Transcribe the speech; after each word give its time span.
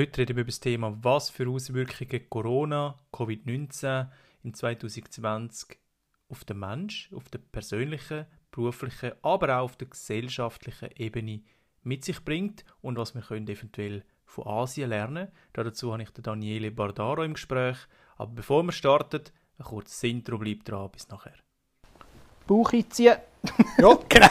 Heute 0.00 0.22
reden 0.22 0.36
wir 0.36 0.44
über 0.44 0.48
das 0.48 0.60
Thema, 0.60 0.96
was 1.02 1.28
für 1.28 1.46
Auswirkungen 1.46 2.30
Corona, 2.30 2.98
Covid-19 3.12 4.08
in 4.42 4.54
2020 4.54 5.76
auf 6.30 6.42
den 6.44 6.58
Mensch, 6.58 7.10
auf 7.12 7.28
der 7.28 7.40
persönlichen, 7.40 8.24
beruflichen, 8.50 9.12
aber 9.20 9.58
auch 9.58 9.64
auf 9.64 9.76
der 9.76 9.88
gesellschaftlichen 9.88 10.88
Ebene 10.96 11.42
mit 11.82 12.06
sich 12.06 12.24
bringt 12.24 12.64
und 12.80 12.96
was 12.96 13.14
wir 13.14 13.20
können 13.20 13.46
eventuell 13.46 14.02
von 14.24 14.46
Asien 14.46 14.88
lernen. 14.88 15.28
Dazu 15.52 15.92
habe 15.92 16.02
ich 16.02 16.10
den 16.12 16.22
Daniele 16.22 16.70
Bardaro 16.70 17.22
im 17.22 17.34
Gespräch. 17.34 17.76
Aber 18.16 18.32
bevor 18.32 18.62
wir 18.62 18.72
starten, 18.72 19.24
ein 19.58 19.64
kurzes 19.66 20.02
Intro 20.04 20.38
bleibt 20.38 20.66
dran. 20.70 20.90
Bis 20.92 21.10
nachher. 21.10 21.36
Bauch 22.46 22.72
einziehen. 22.72 23.18
Ja, 23.76 23.98
genau. 24.08 24.30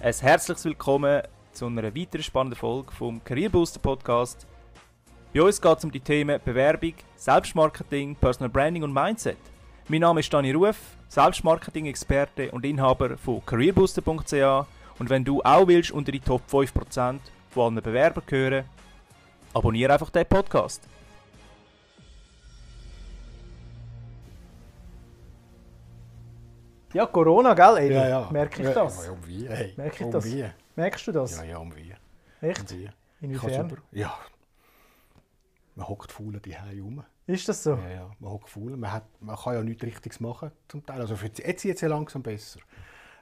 Ein 0.00 0.14
herzliches 0.14 0.64
Willkommen 0.64 1.22
zu 1.52 1.66
einer 1.66 1.94
weiteren 1.94 2.22
spannenden 2.22 2.58
Folge 2.58 2.92
vom 2.92 3.22
Career 3.22 3.50
Booster 3.50 3.78
Podcast. 3.78 4.46
Bei 5.34 5.42
uns 5.42 5.60
geht 5.60 5.78
es 5.78 5.84
um 5.84 5.92
die 5.92 6.00
Themen 6.00 6.40
Bewerbung, 6.44 6.94
Selbstmarketing, 7.16 8.16
Personal 8.16 8.48
Branding 8.48 8.82
und 8.82 8.92
Mindset. 8.92 9.38
Mein 9.88 10.00
Name 10.00 10.20
ist 10.20 10.32
Dani 10.32 10.52
Ruf, 10.52 10.76
Selbstmarketing-Experte 11.08 12.50
und 12.52 12.64
Inhaber 12.64 13.16
von 13.18 13.44
careerbooster.ch 13.44 14.66
und 14.98 15.10
wenn 15.10 15.24
du 15.24 15.42
auch 15.42 15.66
willst 15.66 15.90
unter 15.90 16.12
die 16.12 16.20
Top 16.20 16.42
5% 16.50 17.18
von 17.50 17.74
allen 17.74 17.82
Bewerbern 17.82 18.24
gehören, 18.26 18.64
abonniere 19.52 19.92
einfach 19.92 20.10
den 20.10 20.26
Podcast. 20.26 20.88
Ja, 26.94 27.06
Corona, 27.06 27.54
gell, 27.54 27.86
Edi? 27.86 27.94
Ja, 27.94 28.08
ja. 28.08 28.28
Merke 28.30 28.60
ich 28.62 28.68
ja, 28.68 28.74
das? 28.74 29.06
Ja, 29.06 29.12
um 29.12 29.26
wie, 29.26 29.48
hey. 29.48 29.72
Merke 29.76 29.96
ich 29.96 30.04
um 30.04 30.10
das? 30.10 30.24
Wie. 30.26 30.44
Merkst 30.76 31.06
du 31.06 31.12
das? 31.12 31.36
Ja, 31.36 31.44
ja, 31.44 31.58
um 31.58 31.74
wie. 31.76 31.94
Echt? 32.40 32.72
Um 32.72 32.78
wie. 32.78 32.90
Inwiefern? 33.20 33.68
super. 33.68 33.82
Ja. 33.92 34.18
Man 35.74 35.88
hockt 35.88 36.12
faul 36.12 36.38
die 36.40 36.54
rum. 36.80 37.04
Ist 37.26 37.48
das 37.48 37.62
so? 37.62 37.76
Ja, 37.76 37.88
ja. 37.88 38.10
Man 38.18 38.32
hockt 38.32 38.50
faul. 38.50 38.76
Man, 38.76 38.92
hat, 38.92 39.04
man 39.20 39.36
kann 39.36 39.54
ja 39.54 39.62
nichts 39.62 39.82
Richtiges 39.84 40.20
machen, 40.20 40.50
zum 40.68 40.84
Teil. 40.84 41.00
Also 41.00 41.16
für, 41.16 41.26
jetzt 41.26 41.44
jetzt 41.44 41.64
es 41.64 41.80
ja 41.80 41.88
langsam 41.88 42.22
besser. 42.22 42.60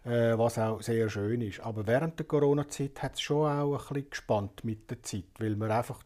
Äh, 0.04 0.38
was 0.38 0.58
auch 0.58 0.80
sehr 0.80 1.08
schön 1.10 1.42
ist. 1.42 1.60
Aber 1.60 1.86
während 1.86 2.18
der 2.18 2.26
Corona-Zeit 2.26 3.02
hat 3.02 3.14
es 3.14 3.20
schon 3.20 3.50
auch 3.50 3.72
ein 3.74 3.78
bisschen 3.78 4.10
gespannt 4.10 4.64
mit 4.64 4.90
der 4.90 5.02
Zeit, 5.02 5.24
weil 5.38 5.56
man 5.56 5.70
einfach 5.70 6.02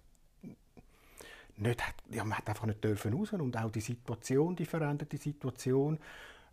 nicht 1.56 1.86
hat, 1.86 1.95
ja, 2.11 2.25
man 2.25 2.39
hat 2.39 2.48
einfach 2.48 2.67
nicht 2.67 2.83
dürfen 2.83 3.14
raus 3.14 3.33
und 3.33 3.56
auch 3.56 3.70
die 3.70 3.81
Situation, 3.81 4.56
die 4.56 4.67
veränderte 4.67 5.17
Situation, 5.17 6.01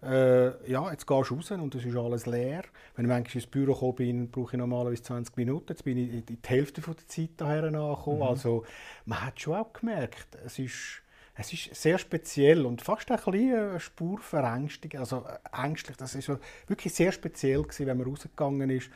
äh, 0.03 0.71
ja, 0.71 0.91
jetzt 0.91 1.05
gehst 1.05 1.29
du 1.29 1.35
raus 1.35 1.51
und 1.51 1.75
es 1.75 1.85
ist 1.85 1.95
alles 1.95 2.25
leer. 2.25 2.63
Wenn 2.95 3.05
ich 3.05 3.09
manchmal 3.09 3.35
ins 3.35 3.47
Büro 3.47 3.73
gekommen 3.73 3.95
bin, 3.95 4.31
brauche 4.31 4.55
ich 4.55 4.57
normalerweise 4.57 5.03
20 5.03 5.37
Minuten. 5.37 5.67
Jetzt 5.69 5.83
bin 5.83 5.97
ich 5.97 6.11
in 6.11 6.25
die 6.25 6.39
Hälfte 6.45 6.81
von 6.81 6.95
der 6.95 7.07
Zeit 7.07 7.29
daher 7.37 7.65
angekommen. 7.65 8.17
Mhm. 8.17 8.23
Also 8.23 8.65
man 9.05 9.25
hat 9.25 9.39
schon 9.39 9.55
auch 9.55 9.73
gemerkt, 9.73 10.35
es 10.43 10.57
ist, 10.57 11.03
es 11.35 11.53
ist 11.53 11.75
sehr 11.75 11.99
speziell 11.99 12.65
und 12.65 12.81
fast 12.81 13.11
ein 13.11 13.17
bisschen 13.17 13.53
eine 13.53 13.79
Spur 13.79 14.17
verängstigt. 14.19 14.95
Also 14.95 15.23
äh, 15.27 15.65
ängstlich, 15.65 15.97
das 15.97 16.15
ist 16.15 16.25
so 16.25 16.39
wirklich 16.65 16.93
sehr 16.93 17.11
speziell 17.11 17.61
gewesen, 17.61 17.85
wenn 17.85 17.97
man 17.97 18.07
rausgegangen 18.07 18.69
ist. 18.71 18.89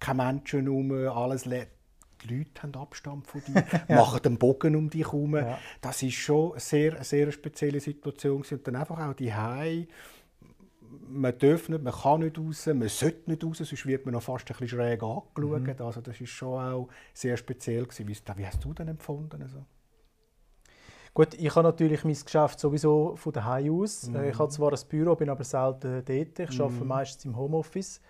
Keine 0.00 0.24
Menschen 0.24 0.62
herum, 0.62 0.90
alles 0.92 1.44
leer. 1.44 1.66
Die 2.22 2.34
Leute 2.34 2.62
haben 2.62 2.74
Abstand 2.74 3.26
von 3.26 3.42
dir, 3.46 3.62
ja. 3.88 3.96
machen 3.96 4.22
den 4.22 4.38
Bogen 4.38 4.74
um 4.74 4.88
dich 4.88 5.04
herum. 5.04 5.36
Ja. 5.36 5.58
Das 5.82 6.02
ist 6.02 6.14
schon 6.14 6.52
eine 6.52 6.60
sehr, 6.60 7.04
sehr 7.04 7.30
spezielle 7.30 7.78
Situation. 7.78 8.42
Und 8.50 8.66
dann 8.66 8.76
einfach 8.76 8.98
auch 8.98 9.12
die 9.12 9.34
Hause 9.34 9.86
man 11.08 11.36
darf 11.38 11.68
nicht, 11.68 11.82
man 11.82 11.92
kann 11.92 12.20
nicht 12.20 12.38
raus, 12.38 12.66
man 12.66 12.88
sollte 12.88 13.30
nicht 13.30 13.44
raus, 13.44 13.58
sonst 13.58 13.86
wird 13.86 14.04
man 14.04 14.14
noch 14.14 14.22
fast 14.22 14.50
ein 14.50 14.56
bisschen 14.56 14.68
schräg 14.68 15.02
angeschaut. 15.02 15.62
Mhm. 15.62 15.74
Also 15.78 16.00
das 16.00 16.20
ist 16.20 16.30
schon 16.30 16.60
auch 16.60 16.88
sehr 17.12 17.36
speziell 17.36 17.84
gewesen. 17.84 18.36
Wie, 18.36 18.46
hast 18.46 18.64
du 18.64 18.72
denn 18.72 18.88
empfunden? 18.88 19.42
Also? 19.42 19.64
Gut, 21.14 21.32
ich 21.32 21.54
habe 21.54 21.66
natürlich 21.66 22.04
mein 22.04 22.16
Geschäft 22.22 22.60
sowieso 22.60 23.16
von 23.16 23.32
daheim 23.32 23.80
aus. 23.80 24.08
Mhm. 24.08 24.24
Ich 24.24 24.38
habe 24.38 24.50
zwar 24.50 24.72
ein 24.72 24.88
Büro, 24.88 25.14
bin 25.14 25.30
aber 25.30 25.44
selten 25.44 26.04
dort. 26.04 26.38
Ich 26.38 26.58
mhm. 26.58 26.64
arbeite 26.64 26.84
meistens 26.84 27.24
im 27.24 27.36
Homeoffice. 27.36 28.00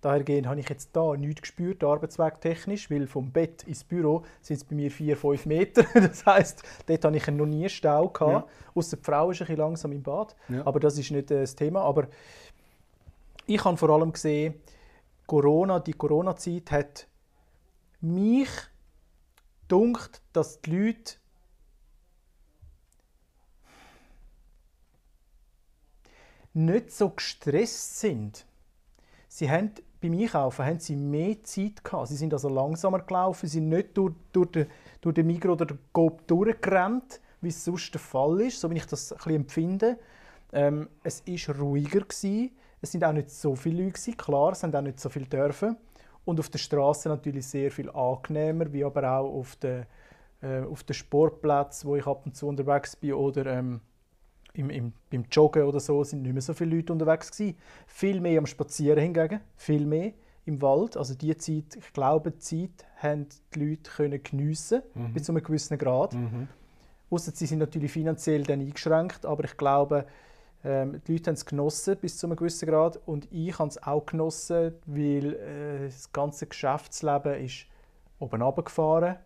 Dahergehend 0.00 0.46
habe 0.46 0.60
ich 0.60 0.68
jetzt 0.68 0.94
da 0.94 1.16
nichts 1.16 1.42
gespürt, 1.42 1.82
arbeitswegtechnisch, 1.82 2.88
weil 2.88 3.08
vom 3.08 3.32
Bett 3.32 3.64
ins 3.64 3.82
Büro 3.82 4.24
sind 4.40 4.58
es 4.58 4.64
bei 4.64 4.76
mir 4.76 4.90
vier, 4.92 5.16
fünf 5.16 5.44
Meter. 5.46 5.84
Das 5.94 6.24
heisst, 6.24 6.62
dort 6.86 7.04
hatte 7.04 7.16
ich 7.16 7.26
noch 7.26 7.46
nie 7.46 7.68
Stau. 7.68 8.08
Gehabt. 8.08 8.48
Ja. 8.48 8.72
Außer 8.74 8.96
die 8.96 9.02
Frau 9.02 9.30
ist 9.30 9.40
ein 9.40 9.46
bisschen 9.46 9.56
langsam 9.56 9.92
im 9.92 10.02
Bad. 10.02 10.36
Ja. 10.48 10.64
Aber 10.64 10.78
das 10.78 10.96
ist 10.98 11.10
nicht 11.10 11.30
äh, 11.32 11.40
das 11.40 11.56
Thema. 11.56 11.82
Aber 11.82 12.06
ich 13.46 13.64
habe 13.64 13.76
vor 13.76 13.90
allem 13.90 14.12
gesehen, 14.12 14.54
Corona, 15.26 15.80
die 15.80 15.94
Corona-Zeit 15.94 16.70
hat 16.70 17.08
mich 18.00 18.48
dunkt, 19.66 20.22
dass 20.32 20.60
die 20.60 20.70
Leute 20.76 21.14
nicht 26.54 26.92
so 26.92 27.10
gestresst 27.10 27.98
sind. 27.98 28.46
Sie 29.28 29.50
haben 29.50 29.72
beim 30.00 30.12
Einkaufen 30.12 30.64
haben 30.64 30.78
sie 30.78 30.96
mehr 30.96 31.42
Zeit 31.42 31.82
gehabt. 31.82 32.08
Sie 32.08 32.16
sind 32.16 32.32
also 32.32 32.48
langsamer 32.48 33.00
gelaufen, 33.00 33.46
sie 33.46 33.58
sind 33.58 33.68
nicht 33.68 33.96
durch, 33.96 34.14
durch, 34.32 34.50
den, 34.50 34.66
durch 35.00 35.14
den 35.14 35.26
Migros 35.26 35.52
oder 35.52 35.66
den 35.66 35.78
Coop 35.92 36.26
durchgerannt, 36.26 37.20
wie 37.40 37.48
es 37.48 37.64
sonst 37.64 37.92
der 37.92 38.00
Fall 38.00 38.40
ist, 38.42 38.60
so 38.60 38.70
wie 38.70 38.76
ich 38.76 38.86
das 38.86 39.12
ein 39.12 39.34
empfinde. 39.34 39.98
Ähm, 40.52 40.88
es 41.02 41.26
war 41.26 41.56
ruhiger 41.56 42.00
gewesen. 42.00 42.50
Es 42.80 42.92
sind 42.92 43.04
auch 43.04 43.12
nicht 43.12 43.30
so 43.30 43.56
viele 43.56 43.82
Leute 43.84 43.94
gewesen. 43.94 44.16
klar, 44.16 44.52
es 44.52 44.62
haben 44.62 44.74
auch 44.74 44.80
nicht 44.82 45.00
so 45.00 45.08
viele 45.08 45.26
dürfen. 45.26 45.76
Und 46.24 46.38
auf 46.38 46.48
der 46.48 46.58
Straße 46.58 47.08
natürlich 47.08 47.46
sehr 47.46 47.70
viel 47.70 47.90
angenehmer, 47.90 48.72
wie 48.72 48.84
aber 48.84 49.10
auch 49.10 49.32
auf 49.32 49.56
den, 49.56 49.86
äh, 50.42 50.60
auf 50.60 50.84
Sportplätzen, 50.90 51.88
wo 51.88 51.96
ich 51.96 52.06
ab 52.06 52.22
und 52.24 52.36
zu 52.36 52.46
unterwegs 52.46 52.94
bin 52.96 53.14
oder 53.14 53.46
ähm, 53.46 53.80
im, 54.54 54.70
im, 54.70 54.92
beim 55.10 55.24
Joggen 55.30 55.64
oder 55.64 55.80
so 55.80 56.02
sind 56.04 56.22
nicht 56.22 56.32
mehr 56.32 56.42
so 56.42 56.54
viele 56.54 56.76
Leute 56.76 56.92
unterwegs 56.92 57.30
gewesen. 57.30 57.56
Viel 57.86 58.20
mehr 58.20 58.38
am 58.38 58.46
Spazieren 58.46 59.00
hingegen, 59.00 59.40
viel 59.56 59.86
mehr 59.86 60.12
im 60.44 60.60
Wald. 60.62 60.96
Also 60.96 61.14
die 61.14 61.36
Zeit, 61.36 61.76
ich 61.76 61.92
glaube, 61.92 62.32
die 62.32 62.38
Zeit 62.38 62.86
haben 62.96 63.26
die 63.54 63.60
Leute 63.60 63.90
können 63.90 64.22
geniessen 64.22 64.82
mhm. 64.94 65.12
bis 65.12 65.24
zu 65.24 65.32
einem 65.32 65.42
gewissen 65.42 65.78
Grad. 65.78 66.14
Mhm. 66.14 66.48
Ausser 67.10 67.32
sie 67.34 67.46
sind 67.46 67.58
natürlich 67.58 67.92
finanziell 67.92 68.42
dann 68.42 68.60
eingeschränkt, 68.60 69.24
aber 69.24 69.44
ich 69.44 69.56
glaube, 69.56 70.06
ähm, 70.64 71.00
die 71.06 71.12
Leute 71.12 71.30
haben 71.30 71.34
es 71.34 71.46
genossen 71.46 71.96
bis 71.96 72.18
zu 72.18 72.26
einem 72.26 72.36
gewissen 72.36 72.68
Grad 72.68 72.98
und 73.06 73.28
ich 73.30 73.58
habe 73.58 73.68
es 73.68 73.82
auch 73.82 74.04
genossen, 74.04 74.74
weil 74.86 75.34
äh, 75.34 75.84
das 75.84 76.12
ganze 76.12 76.46
Geschäftsleben 76.46 77.44
ist 77.44 77.66
oben 78.18 78.42
runtergefahren. 78.42 79.16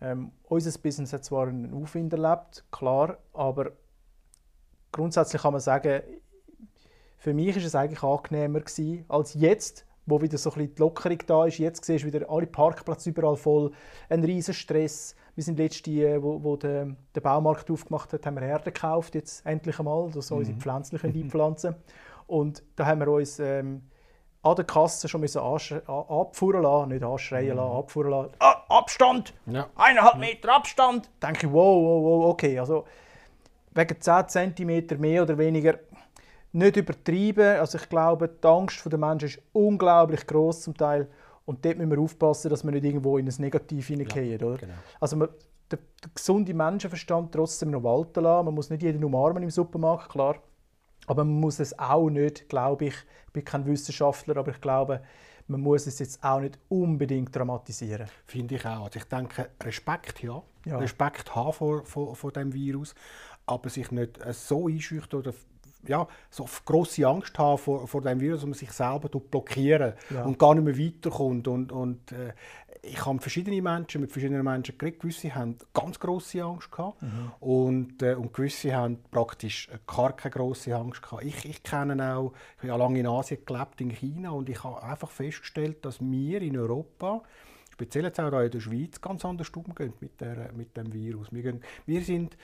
Ähm, 0.00 0.32
unser 0.44 0.78
Business 0.78 1.12
hat 1.12 1.24
zwar 1.24 1.48
einen 1.48 1.72
Aufwind 1.72 2.12
erlebt, 2.12 2.64
klar, 2.70 3.18
aber 3.32 3.72
grundsätzlich 4.96 5.42
kann 5.42 5.52
man 5.52 5.60
sagen, 5.60 6.02
für 7.18 7.34
mich 7.34 7.56
ist 7.56 7.66
es 7.66 7.74
eigentlich 7.74 8.02
angenehmer 8.02 8.60
gewesen, 8.60 9.04
als 9.08 9.34
jetzt, 9.34 9.86
wo 10.06 10.20
wieder 10.20 10.38
so 10.38 10.50
ein 10.50 10.54
bisschen 10.54 10.74
die 10.74 10.80
Lockerung 10.80 11.18
da 11.26 11.46
ist. 11.46 11.58
Jetzt 11.58 11.84
siehst 11.84 12.04
du 12.04 12.12
wieder 12.12 12.30
alle 12.30 12.46
Parkplätze 12.46 13.10
überall 13.10 13.36
voll, 13.36 13.72
ein 14.08 14.24
riesen 14.24 14.54
Stress. 14.54 15.14
Wir 15.34 15.44
sind 15.44 15.58
letztes 15.58 15.92
Jahr, 15.92 16.22
wo, 16.22 16.42
wo 16.42 16.56
der, 16.56 16.96
der 17.14 17.20
Baumarkt 17.20 17.70
aufgemacht 17.70 18.12
hat, 18.12 18.24
haben 18.24 18.36
wir 18.36 18.42
Erde 18.42 18.72
gekauft, 18.72 19.14
jetzt 19.14 19.44
endlich 19.44 19.78
einmal, 19.78 20.10
dass 20.10 20.30
wir 20.30 20.36
mhm. 20.36 20.40
unsere 20.40 20.58
Pflanzen 20.58 21.00
einpflanzen 21.02 21.76
Und 22.26 22.62
da 22.76 22.86
haben 22.86 23.00
wir 23.00 23.08
uns 23.08 23.38
ähm, 23.38 23.82
an 24.42 24.56
der 24.56 24.64
Kasse 24.64 25.08
schon 25.08 25.20
müssen 25.20 25.40
abfuhren 25.40 26.62
lassen, 26.62 26.88
nicht 26.88 27.02
anschreien 27.02 27.50
mhm. 27.50 27.56
lassen, 27.56 27.76
abfuhren 27.76 28.10
lassen. 28.10 28.32
Ah, 28.38 28.62
Abstand! 28.68 29.34
Ja. 29.46 29.66
Eineinhalb 29.74 30.18
Meter 30.18 30.54
Abstand! 30.54 31.10
Da 31.20 31.26
denke 31.28 31.48
ich, 31.48 31.52
wow, 31.52 31.82
wow, 31.82 32.04
wow, 32.04 32.30
okay. 32.30 32.58
Also, 32.58 32.84
wegen 33.76 34.00
10 34.00 34.28
cm 34.56 35.00
mehr 35.00 35.22
oder 35.22 35.38
weniger 35.38 35.78
nicht 36.52 36.76
übertrieben. 36.76 37.58
Also 37.58 37.78
ich 37.78 37.88
glaube, 37.88 38.28
die 38.28 38.46
Angst 38.46 38.90
der 38.90 38.98
Menschen 38.98 39.28
ist 39.28 39.42
unglaublich 39.52 40.26
groß 40.26 40.62
zum 40.62 40.76
Teil. 40.76 41.08
Und 41.44 41.64
dort 41.64 41.78
müssen 41.78 41.90
wir 41.90 42.00
aufpassen, 42.00 42.50
dass 42.50 42.64
wir 42.64 42.72
nicht 42.72 42.84
irgendwo 42.84 43.18
in 43.18 43.28
ein 43.28 43.34
Negativ 43.38 43.86
hineingehen. 43.86 44.40
Ja, 44.40 44.56
genau. 44.56 44.74
Also 45.00 45.16
man, 45.16 45.28
der, 45.70 45.78
der 46.02 46.10
gesunde 46.14 46.54
Menschenverstand 46.54 47.32
trotzdem 47.32 47.70
noch 47.70 47.82
walten 47.82 48.22
lassen. 48.22 48.46
Man 48.46 48.54
muss 48.54 48.70
nicht 48.70 48.82
jeden 48.82 49.04
umarmen 49.04 49.42
im 49.42 49.50
Supermarkt, 49.50 50.08
klar. 50.08 50.36
Aber 51.06 51.24
man 51.24 51.38
muss 51.38 51.60
es 51.60 51.78
auch 51.78 52.10
nicht, 52.10 52.48
glaube 52.48 52.86
ich, 52.86 52.94
ich 53.26 53.32
bin 53.32 53.44
kein 53.44 53.66
Wissenschaftler, 53.66 54.36
aber 54.38 54.50
ich 54.50 54.60
glaube, 54.60 55.02
man 55.46 55.60
muss 55.60 55.86
es 55.86 56.00
jetzt 56.00 56.22
auch 56.24 56.40
nicht 56.40 56.58
unbedingt 56.68 57.34
dramatisieren. 57.34 58.08
Finde 58.24 58.56
ich 58.56 58.66
auch. 58.66 58.84
Also 58.84 58.98
ich 58.98 59.04
denke, 59.04 59.50
Respekt 59.62 60.22
ja. 60.22 60.42
ja. 60.64 60.78
Respekt 60.78 61.34
haben 61.34 61.52
vor, 61.52 61.84
vor, 61.84 62.16
vor 62.16 62.32
dem 62.32 62.52
Virus 62.52 62.94
aber 63.46 63.68
sich 63.70 63.90
nicht 63.90 64.18
äh, 64.18 64.32
so 64.32 64.68
einschüchtern 64.68 65.20
oder 65.20 65.32
ja, 65.88 66.06
so 66.30 66.46
große 66.64 67.06
Angst 67.06 67.38
haben 67.38 67.58
vor, 67.58 67.86
vor 67.86 68.02
dem 68.02 68.20
Virus, 68.20 68.40
dass 68.40 68.46
man 68.46 68.54
sich 68.54 68.72
selber 68.72 69.08
blockieren 69.08 69.94
ja. 70.10 70.24
und 70.24 70.38
gar 70.38 70.54
nicht 70.54 70.64
mehr 70.64 70.78
weiterkommt. 70.78 71.46
Und, 71.48 71.70
und 71.70 72.12
äh, 72.12 72.32
ich 72.82 73.04
habe 73.04 73.20
verschiedene 73.20 73.60
Menschen 73.62 74.00
mit 74.00 74.12
verschiedenen 74.12 74.44
Menschen 74.44 74.76
geredet. 74.78 75.00
Gewisse 75.00 75.34
haben 75.34 75.56
ganz 75.72 75.98
große 75.98 76.42
Angst 76.42 76.70
gehabt 76.70 77.02
mhm. 77.02 77.32
und, 77.40 78.02
äh, 78.02 78.14
und 78.14 78.32
gewisse 78.32 78.74
haben 78.74 78.98
praktisch 79.10 79.68
gar 79.86 80.14
keine 80.14 80.32
große 80.32 80.74
Angst 80.74 81.02
gehabt. 81.02 81.24
Ich, 81.24 81.44
ich 81.44 81.62
kenne 81.62 82.16
auch, 82.16 82.32
ich 82.56 82.58
habe 82.58 82.68
ja 82.68 82.76
lange 82.76 83.00
in 83.00 83.06
Asien 83.06 83.44
gelebt, 83.44 83.80
in 83.80 83.90
China, 83.90 84.30
und 84.30 84.48
ich 84.48 84.62
habe 84.62 84.82
einfach 84.82 85.10
festgestellt, 85.10 85.84
dass 85.84 86.00
wir 86.00 86.42
in 86.42 86.58
Europa 86.58 87.22
speziell 87.72 88.04
jetzt 88.04 88.18
auch 88.18 88.32
in 88.40 88.50
der 88.50 88.60
Schweiz, 88.60 89.00
ganz 89.02 89.24
anders 89.24 89.50
umgehen 89.50 89.92
mit, 90.00 90.18
der, 90.20 90.50
mit 90.54 90.74
dem 90.76 90.92
Virus. 90.94 91.30
Wir, 91.30 91.42
gehen, 91.42 91.60
wir 91.84 92.02
sind 92.02 92.36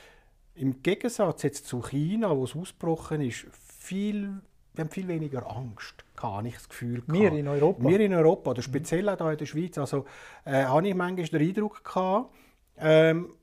im 0.54 0.82
Gegensatz 0.82 1.42
jetzt 1.42 1.66
zu 1.66 1.82
China, 1.82 2.36
wo 2.36 2.44
es 2.44 2.54
ausgebrochen 2.54 3.20
ist, 3.22 3.46
viel 3.78 4.40
wir 4.74 4.84
haben 4.84 4.90
viel 4.90 5.08
weniger 5.08 5.54
Angst, 5.54 6.02
habe 6.18 6.48
ich 6.48 6.54
das 6.54 6.68
Gefühl. 6.68 7.02
Wir 7.06 7.30
in 7.32 7.46
Europa? 7.46 7.86
Wir 7.86 8.00
in 8.00 8.14
Europa, 8.14 8.52
oder 8.52 8.62
speziell 8.62 9.06
auch 9.08 9.18
hier 9.18 9.32
in 9.32 9.36
der 9.36 9.46
Schweiz. 9.46 9.76
Also 9.76 10.06
äh, 10.46 10.64
habe 10.64 10.88
ich 10.88 10.94
manchmal 10.94 11.26
den 11.26 11.48
Eindruck 11.48 11.84
gehabt, 11.84 12.34
ähm, 12.78 13.34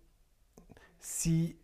sie 0.97 1.58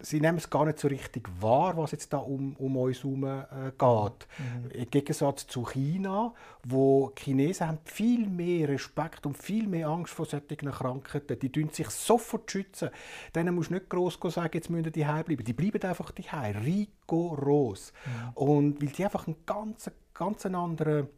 sie 0.00 0.20
nehmen 0.20 0.38
es 0.38 0.50
gar 0.50 0.64
nicht 0.66 0.78
so 0.78 0.88
richtig 0.88 1.28
wahr, 1.40 1.76
was 1.76 1.92
jetzt 1.92 2.12
da 2.12 2.18
um, 2.18 2.54
um 2.56 2.76
uns 2.76 3.02
herum 3.02 3.24
äh, 3.24 3.72
geht. 3.78 4.28
Mhm. 4.38 4.70
Im 4.70 4.90
Gegensatz 4.90 5.46
zu 5.46 5.64
China, 5.64 6.34
wo 6.64 7.12
die 7.18 7.22
Chinesen 7.22 7.68
haben 7.68 7.78
viel 7.84 8.26
mehr 8.26 8.68
Respekt 8.68 9.26
und 9.26 9.36
viel 9.36 9.66
mehr 9.66 9.88
Angst 9.88 10.12
vor 10.12 10.26
solchen 10.26 10.70
Krankheiten. 10.70 11.38
Die 11.38 11.50
tun 11.50 11.70
sich 11.70 11.88
sofort 11.90 12.50
schützen. 12.50 12.90
Denen 13.34 13.54
musst 13.54 13.70
du 13.70 13.74
nicht 13.74 13.88
gross 13.88 14.18
sagen, 14.22 14.50
jetzt 14.54 14.70
müssen 14.70 14.92
die 14.92 15.04
bleiben. 15.04 15.44
Die 15.44 15.52
bleiben 15.52 15.82
einfach 15.82 16.10
die 16.10 16.26
rigoros. 16.30 17.92
Mhm. 18.04 18.32
Und 18.34 18.82
weil 18.82 18.88
die 18.88 19.04
einfach 19.04 19.26
einen 19.26 19.36
ganz, 19.46 19.90
ganz 20.14 20.46
anderen, 20.46 21.08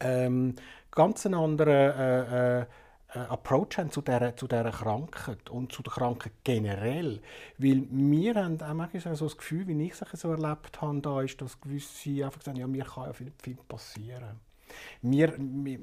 ähm, 0.00 0.54
ganz 0.90 1.26
anderen 1.26 1.68
äh, 1.68 2.60
äh, 2.60 2.66
Approach 3.20 3.78
haben 3.78 3.90
zu 3.90 4.02
dieser, 4.02 4.36
zu 4.36 4.46
dieser 4.46 4.70
Krankheit 4.70 5.50
und 5.50 5.72
zu 5.72 5.82
der 5.82 5.92
Krankheit 5.92 6.32
generell. 6.42 7.20
Weil 7.58 7.86
wir 7.90 8.34
haben 8.34 8.60
auch 8.60 8.74
manchmal 8.74 9.16
so 9.16 9.26
das 9.26 9.36
Gefühl, 9.36 9.66
wie 9.68 9.86
ich 9.86 9.92
es 9.92 10.20
so 10.20 10.30
erlebt 10.30 10.80
habe, 10.80 11.00
da 11.00 11.22
ist, 11.22 11.40
dass 11.40 11.60
gewisse 11.60 12.24
einfach 12.24 12.42
sagen, 12.42 12.58
ja, 12.58 12.66
mir 12.66 12.84
kann 12.84 13.06
ja 13.06 13.12
viel, 13.12 13.32
viel 13.42 13.58
passieren. 13.68 14.40
Wir, 15.02 15.34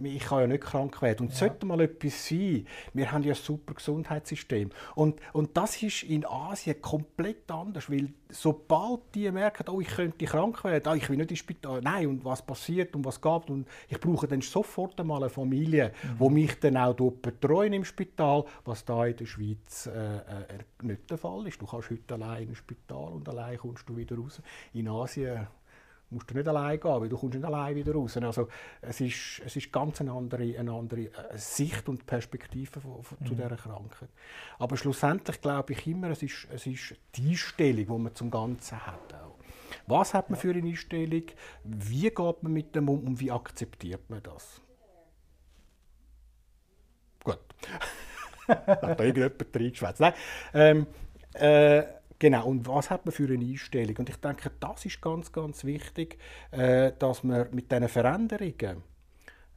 ich 0.03 0.23
kann 0.23 0.41
ja 0.41 0.47
nicht 0.47 0.63
krank 0.63 1.01
werden. 1.01 1.27
Und 1.27 1.31
ja. 1.33 1.37
sollte 1.37 1.65
mal 1.65 1.81
etwas 1.81 2.27
sein, 2.27 2.65
wir 2.93 3.11
haben 3.11 3.23
ja 3.23 3.33
ein 3.33 3.35
super 3.35 3.73
Gesundheitssystem. 3.73 4.69
Und, 4.95 5.19
und 5.33 5.55
das 5.57 5.81
ist 5.81 6.03
in 6.03 6.25
Asien 6.25 6.81
komplett 6.81 7.49
anders, 7.51 7.89
weil 7.89 8.09
sobald 8.29 9.01
die 9.13 9.29
merken, 9.31 9.69
oh, 9.69 9.81
ich 9.81 9.87
könnte 9.87 10.25
krank 10.25 10.63
werden, 10.63 10.91
oh, 10.91 10.95
ich 10.95 11.09
will 11.09 11.17
nicht 11.17 11.31
ins 11.31 11.39
Spital, 11.39 11.81
nein, 11.81 12.07
und 12.07 12.25
was 12.25 12.41
passiert 12.41 12.95
und 12.95 13.05
was 13.05 13.21
geht, 13.21 13.49
und 13.49 13.67
ich 13.89 13.99
brauche 13.99 14.27
dann 14.27 14.41
sofort 14.41 14.99
einmal 14.99 15.21
eine 15.21 15.29
Familie, 15.29 15.93
mhm. 16.03 16.19
wo 16.19 16.29
mich 16.29 16.59
dann 16.59 16.77
auch 16.77 16.93
betreuen 16.93 17.73
im 17.73 17.85
Spital, 17.85 18.45
was 18.65 18.85
da 18.85 19.05
in 19.05 19.17
der 19.17 19.25
Schweiz 19.25 19.87
äh, 19.87 20.17
äh, 20.17 20.21
nicht 20.81 21.09
der 21.09 21.17
Fall 21.17 21.47
ist. 21.47 21.61
Du 21.61 21.65
kannst 21.65 21.89
heute 21.89 22.13
allein 22.13 22.47
ins 22.47 22.57
Spital 22.57 23.13
und 23.13 23.27
allein 23.27 23.57
kommst 23.57 23.87
du 23.87 23.95
wieder 23.95 24.17
raus. 24.17 24.41
In 24.73 24.87
Asien 24.87 25.47
musst 26.11 26.29
du 26.29 26.35
nicht 26.35 26.47
allein 26.47 26.79
gehen, 26.79 27.01
weil 27.01 27.09
du 27.09 27.17
kommst 27.17 27.35
nicht 27.35 27.45
allein 27.45 27.75
wieder 27.75 27.93
raus. 27.93 28.17
Also 28.17 28.47
es 28.81 29.01
ist, 29.01 29.41
es 29.45 29.55
ist 29.55 29.71
ganz 29.71 30.01
eine 30.01 30.11
andere, 30.11 30.57
eine 30.57 30.71
andere 30.71 31.01
äh, 31.01 31.37
Sicht 31.37 31.87
und 31.89 32.05
Perspektive 32.05 32.79
von, 32.79 33.03
von, 33.03 33.17
mhm. 33.19 33.25
zu 33.25 33.35
dieser 33.35 33.55
Krankheit. 33.55 34.09
Aber 34.59 34.77
schlussendlich 34.77 35.41
glaube 35.41 35.73
ich 35.73 35.87
immer, 35.87 36.09
es 36.09 36.21
ist, 36.21 36.47
es 36.53 36.67
ist 36.67 36.95
die 37.15 37.29
Einstellung, 37.29 37.85
die 37.85 38.03
man 38.03 38.15
zum 38.15 38.29
Ganzen 38.29 38.85
hat. 38.85 39.13
Auch. 39.13 39.37
Was 39.87 40.13
hat 40.13 40.29
man 40.29 40.39
für 40.39 40.51
eine 40.51 40.67
Einstellung? 40.67 41.23
Wie 41.63 42.09
geht 42.09 42.43
man 42.43 42.51
mit 42.51 42.75
dem 42.75 42.89
um 42.89 43.07
und 43.07 43.19
wie 43.19 43.31
akzeptiert 43.31 44.09
man 44.09 44.21
das? 44.23 44.61
Gut. 47.23 47.39
hat 48.47 48.99
da 48.99 49.03
irgendjemand 49.03 49.55
reingeschwätzt? 49.55 49.99
Nein. 49.99 50.13
Ähm, 50.53 50.87
äh, 51.33 51.83
Genau, 52.21 52.45
und 52.45 52.67
was 52.67 52.91
hat 52.91 53.03
man 53.03 53.13
für 53.13 53.23
eine 53.23 53.43
Einstellung? 53.43 53.97
Und 53.97 54.09
ich 54.09 54.17
denke, 54.17 54.51
das 54.59 54.85
ist 54.85 55.01
ganz, 55.01 55.31
ganz 55.31 55.65
wichtig, 55.65 56.19
äh, 56.51 56.91
dass 56.99 57.23
man 57.23 57.47
mit 57.51 57.71
diesen 57.71 57.89
Veränderungen 57.89 58.83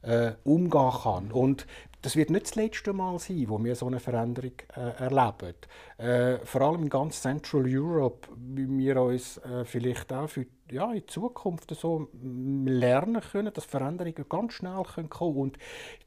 äh, 0.01 0.31
umgehen 0.43 0.91
kann. 1.03 1.31
Und 1.31 1.67
das 2.01 2.15
wird 2.15 2.31
nicht 2.31 2.47
das 2.47 2.55
letzte 2.55 2.91
Mal 2.91 3.19
sein, 3.19 3.45
wo 3.49 3.63
wir 3.63 3.75
so 3.75 3.85
eine 3.85 3.99
Veränderung 3.99 4.53
äh, 4.75 5.03
erleben. 5.03 5.53
Äh, 5.99 6.39
vor 6.43 6.61
allem 6.61 6.81
in 6.81 6.89
ganz 6.89 7.21
Central 7.21 7.65
Europe, 7.67 8.29
wie 8.35 8.67
wir 8.67 8.99
uns 8.99 9.37
äh, 9.37 9.63
vielleicht 9.63 10.11
auch 10.11 10.27
für 10.27 10.47
ja, 10.71 10.91
in 10.91 11.07
Zukunft 11.07 11.69
so 11.75 12.09
lernen 12.21 13.21
können, 13.21 13.53
dass 13.53 13.65
Veränderungen 13.65 14.25
ganz 14.27 14.53
schnell 14.53 14.83
kommen 14.83 15.09
können. 15.09 15.35
Und 15.35 15.57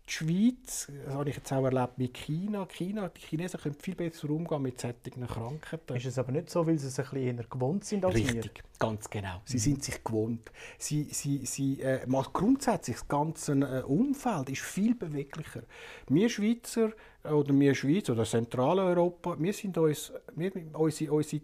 die 0.08 0.12
Schweiz, 0.12 0.90
das 1.05 1.14
habe 1.14 1.31
ich 1.31 1.37
jetzt 1.37 1.52
auch 1.52 1.64
erlebt 1.64 1.99
mit 1.99 2.14
China, 2.14 2.66
China 2.66 3.08
die 3.08 3.20
Chinesen 3.20 3.60
können 3.60 3.76
viel 3.76 3.94
besser 3.94 4.31
umgehen 4.31 4.62
mit 4.62 4.81
solchen 4.81 5.26
Krankheiten. 5.26 5.96
Ist 5.96 6.06
es 6.06 6.19
aber 6.19 6.32
nicht 6.32 6.50
so, 6.50 6.66
weil 6.66 6.78
sie 6.78 6.88
es 6.88 6.99
ein 6.99 7.06
bisschen 7.10 7.50
gewohnt 7.50 7.84
sind 7.84 8.05
als 8.05 8.14
Richtig, 8.14 8.55
wir? 8.55 8.62
ganz 8.78 9.08
genau. 9.10 9.43
Sie 9.44 9.56
mhm. 9.56 9.60
sind 9.60 9.84
sich 9.84 10.02
gewohnt. 10.02 10.50
Sie, 10.78 11.05
sie, 11.05 11.44
sie, 11.44 11.81
äh, 11.81 12.06
grundsätzlich, 12.32 12.96
das 12.96 13.08
ganze 13.08 13.52
äh, 13.52 13.82
Umfeld 13.82 14.50
ist 14.50 14.62
viel 14.62 14.94
beweglicher. 14.94 15.62
Wir 16.08 16.28
Schweizer 16.28 16.90
oder 17.25 17.59
wir 17.59 17.75
Schweiz 17.75 18.09
oder 18.11 18.25
Zentraleuropa, 18.25 19.37
wir, 19.38 19.53
sind 19.53 19.76
uns, 19.79 20.12
wir, 20.37 20.53
unsere, 20.73 21.12
unsere, 21.12 21.43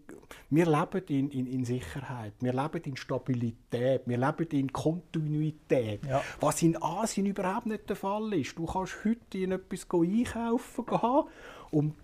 wir 0.50 0.67
leben 0.67 1.03
in, 1.09 1.31
in, 1.31 1.47
in, 1.47 1.65
Sicherheit, 1.65 2.35
wir 2.41 2.53
leben 2.53 2.82
in 2.85 2.97
Stabilität, 2.97 4.03
wir 4.06 4.19
leben 4.19 4.47
in 4.50 4.73
Kontinuität, 4.73 6.06
ja. 6.06 6.23
was 6.41 6.62
in 6.62 6.81
Asien 6.81 7.26
überhaupt 7.26 7.67
nicht 7.67 7.88
der 7.88 7.97
Fall 7.97 8.32
ist. 8.35 8.56
Du 8.56 8.67
kannst 8.67 9.05
heute 9.05 9.38
in 9.38 9.53
etwas 9.53 9.87
einkaufen 9.91 10.87
gehen 10.87 11.23
und 11.71 11.94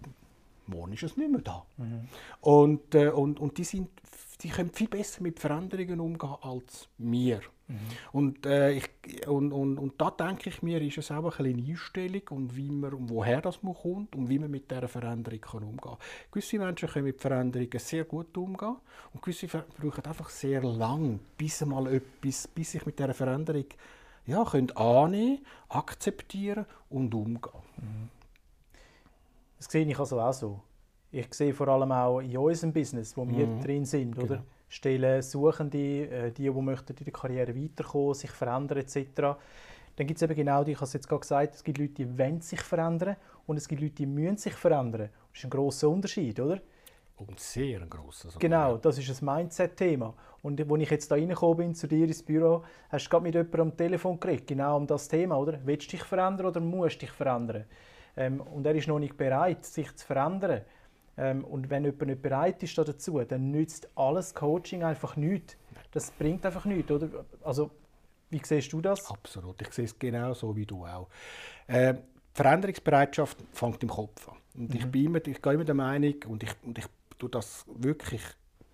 morgen 0.67 0.93
ist 0.93 1.03
es 1.03 1.17
nicht 1.17 1.31
mehr 1.31 1.41
da. 1.41 1.65
Mhm. 1.77 2.09
Und, 2.41 2.95
äh, 2.95 3.09
und, 3.09 3.41
und 3.41 3.59
die, 3.59 3.65
sind, 3.65 3.89
die 4.43 4.49
können 4.49 4.71
viel 4.71 4.89
besser 4.89 5.23
mit 5.23 5.39
Veränderungen 5.39 6.01
umgehen 6.01 6.37
als 6.43 6.89
wir. 6.99 7.41
Mhm. 7.71 7.77
Und, 8.13 8.47
äh, 8.47 8.73
ich, 8.73 9.29
und, 9.29 9.53
und, 9.53 9.79
und 9.79 10.01
da 10.01 10.11
denke 10.11 10.49
ich 10.49 10.63
mir, 10.63 10.83
ist 10.83 10.99
es 10.99 11.11
auch 11.11 11.39
ein 11.39 11.47
eine 11.47 11.63
Einstellung 11.63 12.23
und 12.31 12.57
wie 12.57 12.69
man, 12.71 13.09
woher 13.09 13.41
das 13.41 13.61
kommt 13.61 14.17
und 14.17 14.29
wie 14.29 14.39
man 14.41 14.51
mit 14.51 14.71
dieser 14.71 14.89
Veränderung 14.89 15.41
kann 15.41 15.63
umgehen 15.63 15.81
kann. 15.81 15.97
Gewisse 16.33 16.59
Menschen 16.59 16.89
können 16.89 17.05
mit 17.05 17.21
Veränderungen 17.21 17.79
sehr 17.79 18.05
gut 18.05 18.37
umgehen 18.37 18.77
und 19.15 19.23
gewisse 19.23 19.47
brauchen 19.47 20.05
einfach 20.05 20.29
sehr 20.31 20.63
lang, 20.63 21.21
bis 21.39 21.65
mal 21.65 21.87
etwas, 21.87 22.49
bis 22.49 22.73
sich 22.73 22.85
mit 22.85 22.99
dieser 22.99 23.15
Veränderung 23.15 23.67
ja, 24.27 24.45
können 24.45 24.71
annehmen, 24.73 25.45
akzeptieren 25.69 26.67
und 26.89 27.15
umgehen. 27.15 27.63
Mhm. 27.77 28.09
Das 29.59 29.71
sehe 29.71 29.87
ich 29.87 29.99
also 29.99 30.21
auch 30.21 30.33
so. 30.33 30.61
Ich 31.13 31.33
sehe 31.35 31.55
vor 31.55 31.69
allem 31.69 31.93
auch 31.93 32.21
in 32.21 32.37
unserem 32.37 32.73
Business, 32.73 33.17
wo 33.17 33.29
wir 33.29 33.47
mhm. 33.47 33.61
drin 33.61 33.85
sind, 33.85 34.19
oder? 34.19 34.37
Genau 34.37 34.45
stellen 34.71 35.21
Suchende, 35.21 35.79
äh, 35.79 36.33
die, 36.33 36.45
die 36.45 36.51
möchten 36.51 36.97
in 36.97 37.05
der 37.05 37.13
Karriere 37.13 37.55
weiterkommen, 37.55 38.15
sich 38.15 38.31
verändern 38.31 38.79
etc. 38.79 39.37
Dann 39.97 40.07
gibt 40.07 40.17
es 40.17 40.23
eben 40.23 40.35
genau 40.35 40.65
die, 40.65 40.73
ich 40.73 40.79
habe 40.79 40.87
es 40.87 40.93
jetzt 40.95 41.09
gerade 41.09 41.21
gesagt, 41.21 41.57
es 41.57 41.65
gibt 41.65 41.77
Leute, 41.77 41.93
die 41.93 42.19
wollen 42.19 42.41
sich 42.41 42.63
verändern 42.63 43.17
und 43.47 43.59
es 43.59 43.69
gibt 43.69 43.83
Leute, 43.83 43.95
die 43.95 44.07
müssen 44.07 44.39
sich 44.39 44.55
verändern. 44.55 45.11
Das 45.31 45.39
ist 45.39 45.45
ein 45.45 45.51
grosser 45.51 45.89
Unterschied, 45.91 46.41
oder? 46.41 46.61
Und 47.17 47.39
sehr 47.39 47.83
ein 47.83 47.91
grosser. 47.91 48.31
Genau, 48.39 48.79
das 48.79 48.97
ist 48.97 49.23
ein 49.23 49.27
Mindset-Thema. 49.27 50.15
Und 50.41 50.59
als 50.59 50.81
ich 50.81 50.91
jetzt 50.91 51.11
da 51.11 51.17
reingekommen 51.17 51.57
bin 51.59 51.75
zu 51.75 51.87
dir 51.87 52.07
ins 52.07 52.23
Büro, 52.23 52.65
hast 52.89 53.07
du 53.07 53.11
gerade 53.11 53.25
mit 53.25 53.35
jemandem 53.35 53.61
am 53.61 53.77
Telefon 53.77 54.19
geredet, 54.19 54.47
genau 54.47 54.77
um 54.79 54.87
das 54.87 55.07
Thema, 55.07 55.37
oder? 55.37 55.59
Willst 55.65 55.89
du 55.89 55.91
dich 55.91 56.03
verändern 56.03 56.47
oder 56.47 56.61
musst 56.61 56.97
du 56.97 57.01
dich 57.01 57.11
verändern? 57.11 57.65
Ähm, 58.17 58.41
und 58.41 58.65
er 58.65 58.75
ist 58.75 58.89
noch 58.89 58.99
nicht 58.99 59.19
bereit, 59.19 59.67
sich 59.67 59.95
zu 59.97 60.07
verändern. 60.07 60.63
Ähm, 61.17 61.45
und 61.45 61.71
wenn 61.71 61.85
jemand 61.85 62.07
nicht 62.07 62.23
bereit 62.23 62.63
ist 62.63 62.77
dazu, 62.79 63.21
dann 63.21 63.51
nützt 63.51 63.89
alles 63.97 64.35
Coaching 64.35 64.83
einfach 64.83 65.17
nichts. 65.17 65.57
Das 65.93 66.11
bringt 66.11 66.47
einfach 66.47 66.65
nichts, 66.65 66.91
oder? 66.91 67.09
Also, 67.43 67.71
wie 68.31 68.41
siehst 68.43 68.73
du 68.73 68.81
das? 68.81 69.11
Absolut, 69.11 69.61
ich 69.61 69.73
sehe 69.73 69.85
es 69.85 69.99
genau 69.99 70.33
so 70.35 70.55
wie 70.55 70.67
du 70.67 70.87
auch. 70.87 71.09
Äh, 71.67 71.95
Veränderungsbereitschaft 72.33 73.39
fängt 73.53 73.83
im 73.83 73.89
Kopf 73.89 74.29
an. 74.29 74.37
Und 74.55 74.71
mhm. 74.71 74.77
ich, 74.77 74.87
bin 74.87 75.07
immer, 75.07 75.27
ich 75.27 75.43
gehe 75.43 75.53
immer 75.53 75.65
der 75.65 75.75
Meinung, 75.75 76.15
und 76.29 76.43
ich, 76.43 76.53
und 76.63 76.79
ich 76.79 76.87
tue 77.19 77.29
das 77.29 77.65
wirklich 77.67 78.23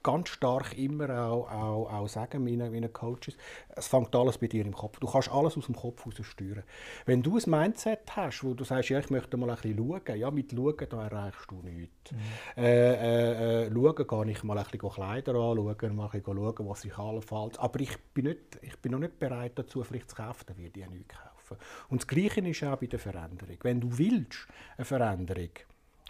ganz 0.06 0.28
stark 0.28 0.78
immer 0.78 1.10
auch, 1.10 1.50
auch, 1.50 1.92
auch 1.92 2.08
sagen, 2.08 2.44
meinen, 2.44 2.70
meinen 2.70 2.92
Coaches, 2.92 3.36
es 3.74 3.88
fängt 3.88 4.14
alles 4.14 4.38
bei 4.38 4.46
dir 4.46 4.64
im 4.64 4.72
Kopf. 4.72 5.00
Du 5.00 5.08
kannst 5.08 5.32
alles 5.32 5.58
aus 5.58 5.66
dem 5.66 5.74
Kopf 5.74 6.04
heraus 6.04 6.24
steuern. 6.24 6.62
Wenn 7.06 7.24
du 7.24 7.36
ein 7.36 7.50
Mindset 7.50 8.14
hast, 8.14 8.44
wo 8.44 8.54
du 8.54 8.62
sagst, 8.62 8.90
ja, 8.90 9.00
ich 9.00 9.10
möchte 9.10 9.36
mal 9.36 9.50
ein 9.50 9.56
bisschen 9.56 9.76
schauen, 9.76 10.16
ja, 10.16 10.30
mit 10.30 10.52
Schauen 10.52 10.86
da 10.88 11.04
erreichst 11.08 11.50
du 11.50 11.60
nichts. 11.60 12.12
Mhm. 12.12 12.18
Äh, 12.56 12.92
äh, 12.92 13.66
äh, 13.66 13.72
schauen 13.72 14.06
kann 14.06 14.28
ich 14.28 14.44
mal 14.44 14.58
ein 14.58 14.64
bisschen 14.64 14.90
Kleider 14.90 15.34
anschauen, 15.34 15.96
mal 15.96 16.04
ein 16.04 16.10
bisschen 16.12 16.36
schauen, 16.36 16.68
was 16.68 16.84
ich 16.84 16.96
allenfalls... 16.96 17.58
Aber 17.58 17.80
ich 17.80 17.98
bin, 18.14 18.26
nicht, 18.26 18.60
ich 18.62 18.78
bin 18.78 18.92
noch 18.92 19.00
nicht 19.00 19.18
bereit 19.18 19.52
dazu, 19.56 19.82
vielleicht 19.82 20.10
zu 20.10 20.16
kaufen, 20.16 20.44
dann 20.46 20.58
werde 20.58 20.78
ich 20.78 20.88
nichts 20.88 21.14
kaufen. 21.16 21.56
Und 21.88 22.02
das 22.02 22.06
Gleiche 22.06 22.48
ist 22.48 22.62
auch 22.62 22.76
bei 22.76 22.86
der 22.86 23.00
Veränderung. 23.00 23.56
Wenn 23.62 23.80
du 23.80 23.98
willst, 23.98 24.46
eine 24.76 24.84
Veränderung, 24.84 25.50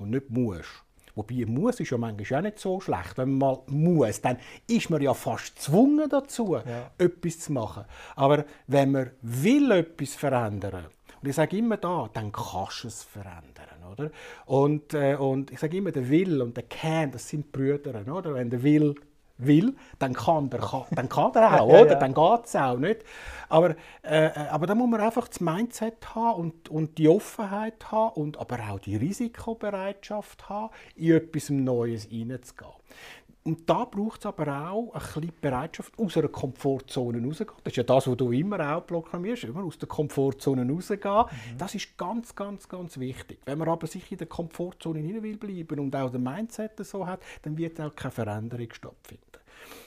und 0.01 0.11
nicht 0.11 0.29
musst, 0.31 0.85
Wobei 1.17 1.45
muss 1.47 1.81
ist 1.81 1.91
ja 1.91 1.99
manchmal 1.99 2.41
auch 2.41 2.45
nicht 2.45 2.59
so 2.59 2.79
schlecht. 2.79 3.17
Wenn 3.17 3.31
man 3.31 3.39
mal 3.39 3.63
muss, 3.67 4.21
dann 4.21 4.37
ist 4.69 4.91
man 4.91 5.03
ja 5.03 5.15
fast 5.15 5.57
gezwungen 5.57 6.09
dazu, 6.09 6.57
ja. 6.57 6.91
etwas 6.99 7.41
zu 7.41 7.53
machen. 7.53 7.85
Aber 8.15 8.45
wenn 8.67 8.93
man 8.93 9.11
will 9.23 9.71
etwas 9.73 10.15
verändern, 10.15 10.87
und 11.23 11.29
ich 11.29 11.35
sage 11.35 11.57
immer 11.57 11.79
da, 11.79 12.09
dann 12.13 12.31
kannst 12.31 12.85
du 12.85 12.89
es 12.89 13.03
verändern, 13.03 13.83
oder? 13.91 14.11
Und, 14.45 14.93
äh, 14.93 15.17
und 15.17 15.51
ich 15.51 15.59
sage 15.59 15.79
immer, 15.79 15.91
der 15.91 16.09
Will 16.11 16.43
und 16.43 16.55
der 16.57 16.65
Can, 16.65 17.11
das 17.11 17.29
sind 17.29 17.51
Brüder, 17.51 18.01
oder? 18.07 18.35
Wenn 18.35 18.51
der 18.51 18.63
Will 18.63 18.95
will, 19.39 19.77
dann 19.99 20.15
kann 20.15 20.51
der, 20.51 20.61
dann 20.91 21.09
kann 21.09 21.33
der 21.33 21.61
auch, 21.61 21.67
oder? 21.67 21.97
Dann 21.97 22.15
geht 22.15 22.45
es 22.45 22.57
auch, 22.57 22.79
nicht? 22.79 23.03
Aber, 23.49 23.77
äh, 24.03 24.27
äh, 24.27 24.49
aber 24.51 24.67
da 24.67 24.75
muss 24.75 24.89
man 24.89 25.01
einfach 25.01 25.29
das 25.29 25.41
Mindset 25.41 26.15
haben 26.15 26.41
und, 26.41 26.69
und 26.69 26.99
die 26.99 27.09
Offenheit 27.09 27.91
haben 27.93 28.21
und 28.21 28.39
aber 28.39 28.59
auch 28.71 28.81
die 28.81 28.97
Risikobereitschaft 28.97 30.49
haben, 30.49 30.71
in 30.97 31.15
etwas 31.15 31.51
Neues 31.51 32.05
hineinzugehen. 32.05 32.73
Und 33.47 33.71
da 33.71 33.85
braucht 33.85 34.23
es 34.23 34.27
aber 34.27 34.71
auch 34.71 34.93
ein 34.93 35.01
bisschen 35.01 35.33
Bereitschaft, 35.41 35.97
aus 36.01 36.17
einer 36.17 36.27
Komfortzone 36.27 37.25
rauszugehen. 37.25 37.57
Das 37.63 37.73
ist 37.73 37.77
ja 37.77 37.85
das, 37.85 38.09
was 38.09 38.17
du 38.17 38.33
immer 38.33 38.77
auch 38.77 38.85
proklamierst, 38.85 39.45
immer 39.45 39.63
aus 39.63 39.79
der 39.79 39.87
Komfortzone 39.87 40.69
rauszugehen. 40.69 41.27
Das 41.57 41.73
ist 41.77 41.97
ganz, 41.97 42.35
ganz, 42.35 42.69
ganz 42.69 42.99
wichtig. 42.99 43.39
Wenn 43.45 43.59
man 43.59 43.69
aber 43.69 43.87
sich 43.87 44.11
in 44.11 44.19
der 44.19 44.27
Komfortzone 44.27 44.99
hinein 44.99 45.23
will 45.23 45.37
bleiben 45.37 45.79
und 45.79 45.95
auch 45.95 46.11
das 46.11 46.21
Mindset 46.21 46.85
so 46.85 47.07
hat, 47.07 47.21
dann 47.43 47.57
wird 47.57 47.81
auch 47.81 47.95
keine 47.95 48.11
Veränderung 48.11 48.73
stattfinden. 48.73 49.23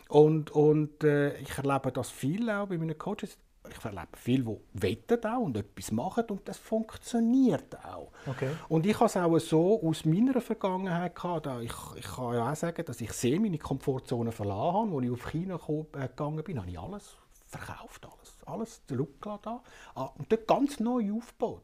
Und, 0.08 0.52
und 0.52 1.04
äh, 1.04 1.38
ich 1.40 1.58
erlebe 1.58 1.92
das 1.92 2.12
viel 2.12 2.50
auch 2.50 2.68
bei 2.68 2.78
meinen 2.78 2.98
Coaches. 2.98 3.38
Ich 3.78 3.86
erlebe 3.86 4.18
viel, 4.18 4.44
die 4.44 4.58
wetten 4.82 5.26
auch 5.26 5.40
und 5.40 5.58
etwas 5.58 5.92
machen 5.92 6.26
und 6.30 6.48
das 6.48 6.58
funktioniert 6.58 7.78
auch. 7.86 8.12
Okay. 8.26 8.52
Und 8.68 8.86
ich 8.86 8.96
habe 9.00 9.06
es 9.06 9.18
auch 9.18 9.40
so 9.40 9.82
aus 9.84 10.06
meiner 10.06 10.42
Vergangenheit 10.42 11.16
gehabt. 11.16 11.46
da 11.46 11.60
Ich, 11.62 11.74
ich 11.96 12.06
kann 12.06 12.34
ja 12.34 12.52
auch 12.52 12.56
sagen, 12.56 12.84
dass 12.86 13.02
ich 13.02 13.12
sehr 13.14 13.40
meine 13.40 13.58
Komfortzone 13.58 14.32
verlassen 14.32 14.92
habe. 14.92 14.96
Als 14.96 15.06
ich 15.06 15.12
auf 15.12 15.32
China 15.32 15.56
gekommen- 15.58 15.88
äh, 15.96 16.08
gegangen 16.08 16.44
bin, 16.44 16.60
habe 16.60 16.70
ich 16.70 16.80
alles 16.80 17.18
verkauft, 17.48 18.06
alles, 18.06 18.38
alles 18.46 18.86
zurückgelassen 18.86 19.42
da. 19.44 19.64
Ah, 19.96 20.12
und 20.18 20.32
dort 20.32 20.48
ganz 20.48 20.80
neu 20.80 21.12
aufgebaut. 21.14 21.64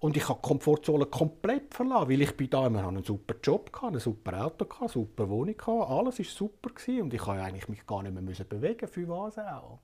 Und 0.00 0.16
ich 0.16 0.28
habe 0.28 0.40
die 0.42 0.48
Komfortzone 0.48 1.06
komplett 1.06 1.72
verlassen, 1.74 2.08
weil 2.08 2.22
ich 2.22 2.36
bin 2.36 2.50
da 2.50 2.66
immer 2.66 2.84
einen 2.88 3.04
super 3.04 3.36
Job 3.40 3.70
hatte, 3.80 3.86
ein 3.94 4.00
super 4.00 4.44
Auto 4.44 4.64
hatte, 4.64 4.80
eine 4.80 4.88
super 4.88 5.28
Wohnung 5.28 5.54
hatte. 5.54 5.70
Alles 5.70 6.18
war 6.18 6.24
super 6.24 6.70
gewesen 6.70 7.02
und 7.02 7.14
ich 7.14 7.22
eigentlich 7.28 7.68
mich 7.68 7.86
gar 7.86 8.02
nicht 8.02 8.12
mehr 8.12 8.22
müssen 8.22 8.48
bewegen, 8.48 8.88
für 8.88 9.08
was 9.08 9.38
auch. 9.38 9.78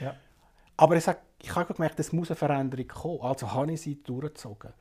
Ja. 0.00 0.14
Aber 0.76 0.96
ich, 0.96 1.06
habe 1.06 1.74
gemerkt, 1.74 2.00
es 2.00 2.12
muss 2.12 2.30
eine 2.30 2.36
Veränderung 2.36 2.88
kommen. 2.88 3.20
Also 3.20 3.52
habe 3.52 3.72
ich 3.72 3.82
sie 3.82 4.02
durchgezogen. 4.02 4.72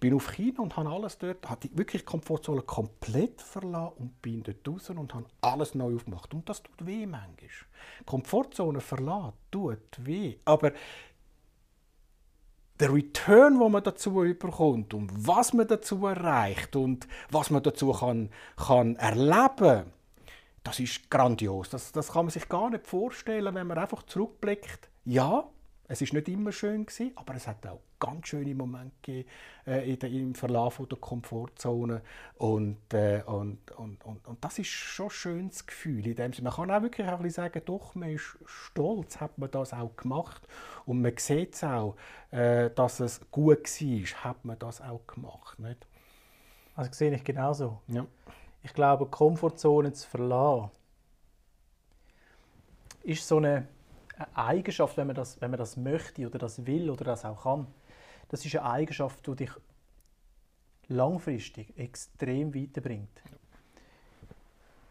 Bin 0.00 0.14
auf 0.14 0.32
China 0.32 0.60
und 0.60 0.76
habe 0.76 0.90
alles 0.90 1.18
dort, 1.18 1.48
habe 1.48 1.68
wirklich 1.72 2.02
die 2.02 2.06
Komfortzone 2.06 2.62
komplett 2.62 3.40
verlassen 3.40 3.94
und 3.98 4.22
bin 4.22 4.42
dort 4.42 4.68
raus 4.68 4.90
und 4.90 5.14
habe 5.14 5.26
alles 5.40 5.74
neu 5.74 5.94
aufgemacht. 5.94 6.34
Und 6.34 6.48
das 6.48 6.62
tut 6.62 6.84
weh 6.84 7.06
manchmal. 7.06 7.48
Komfortzone 8.04 8.80
verlassen 8.80 9.32
tut 9.50 9.78
weh. 10.04 10.36
Aber 10.44 10.72
der 12.80 12.92
Return, 12.92 13.58
den 13.58 13.70
man 13.70 13.84
dazu 13.84 14.24
überkommt 14.24 14.94
und 14.94 15.10
was 15.26 15.52
man 15.52 15.68
dazu 15.68 16.06
erreicht 16.06 16.74
und 16.74 17.06
was 17.30 17.50
man 17.50 17.62
dazu 17.62 17.92
kann, 17.92 18.30
kann 18.56 18.96
erleben 18.96 19.92
das 20.64 20.80
ist 20.80 21.10
grandios. 21.10 21.68
Das, 21.68 21.92
das 21.92 22.10
kann 22.10 22.24
man 22.24 22.30
sich 22.30 22.48
gar 22.48 22.70
nicht 22.70 22.86
vorstellen, 22.86 23.54
wenn 23.54 23.66
man 23.66 23.78
einfach 23.78 24.02
zurückblickt. 24.02 24.88
Ja, 25.04 25.44
es 25.86 26.00
ist 26.00 26.14
nicht 26.14 26.28
immer 26.28 26.50
schön 26.50 26.86
gewesen, 26.86 27.12
aber 27.14 27.34
es 27.34 27.46
hat 27.46 27.66
auch 27.66 27.80
ganz 28.00 28.28
schöne 28.28 28.54
Momente 28.54 28.94
gegeben, 29.02 29.28
äh, 29.66 29.92
in 29.92 29.98
der, 29.98 30.10
im 30.10 30.34
Verlauf 30.34 30.80
der 30.90 30.98
Komfortzone 30.98 32.00
und, 32.36 32.94
äh, 32.94 33.22
und, 33.26 33.70
und, 33.72 34.02
und, 34.04 34.26
und 34.26 34.42
das 34.42 34.58
ist 34.58 34.68
schon 34.68 35.06
ein 35.06 35.10
schönes 35.10 35.66
Gefühl. 35.66 36.06
In 36.06 36.16
dem 36.16 36.32
Sinne. 36.32 36.48
Man 36.48 36.56
kann 36.56 36.70
auch 36.70 36.82
wirklich 36.82 37.06
auch 37.06 37.18
ein 37.18 37.22
bisschen 37.22 37.44
sagen, 37.44 37.62
doch, 37.66 37.94
man 37.94 38.08
ist 38.10 38.38
stolz, 38.46 39.20
hat 39.20 39.36
man 39.36 39.50
das 39.50 39.74
auch 39.74 39.94
gemacht 39.94 40.48
und 40.86 41.02
man 41.02 41.12
sieht 41.18 41.54
es 41.54 41.64
auch, 41.64 41.96
äh, 42.30 42.70
dass 42.70 43.00
es 43.00 43.20
gut 43.30 43.58
war, 43.58 44.24
hat 44.24 44.44
man 44.44 44.58
das 44.58 44.80
auch 44.80 45.06
gemacht. 45.06 45.58
Nicht? 45.58 45.86
Also 46.76 46.90
sehe 46.92 47.14
ich 47.14 47.24
genauso. 47.24 47.82
Ja. 47.88 48.06
Ich 48.62 48.72
glaube, 48.72 49.04
Komfortzone 49.04 49.92
zu 49.92 50.08
verlassen, 50.08 50.70
ist 53.02 53.28
so 53.28 53.36
eine 53.36 53.68
eine 54.16 54.36
Eigenschaft, 54.36 54.96
wenn 54.96 55.06
man, 55.06 55.16
das, 55.16 55.40
wenn 55.40 55.50
man 55.50 55.58
das 55.58 55.76
möchte 55.76 56.26
oder 56.26 56.38
das 56.38 56.66
will 56.66 56.90
oder 56.90 57.04
das 57.04 57.24
auch 57.24 57.42
kann. 57.42 57.66
Das 58.28 58.44
ist 58.44 58.54
eine 58.56 58.70
Eigenschaft, 58.70 59.26
die 59.26 59.36
dich 59.36 59.50
langfristig 60.88 61.76
extrem 61.78 62.54
weiterbringt. 62.54 63.22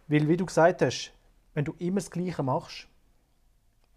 Weil, 0.08 0.28
wie 0.28 0.38
du 0.38 0.46
gesagt 0.46 0.82
hast, 0.82 1.14
wenn 1.54 1.66
du 1.66 1.74
immer 1.80 2.00
das 2.00 2.12
Gleiche 2.12 2.44
machst 2.44 2.88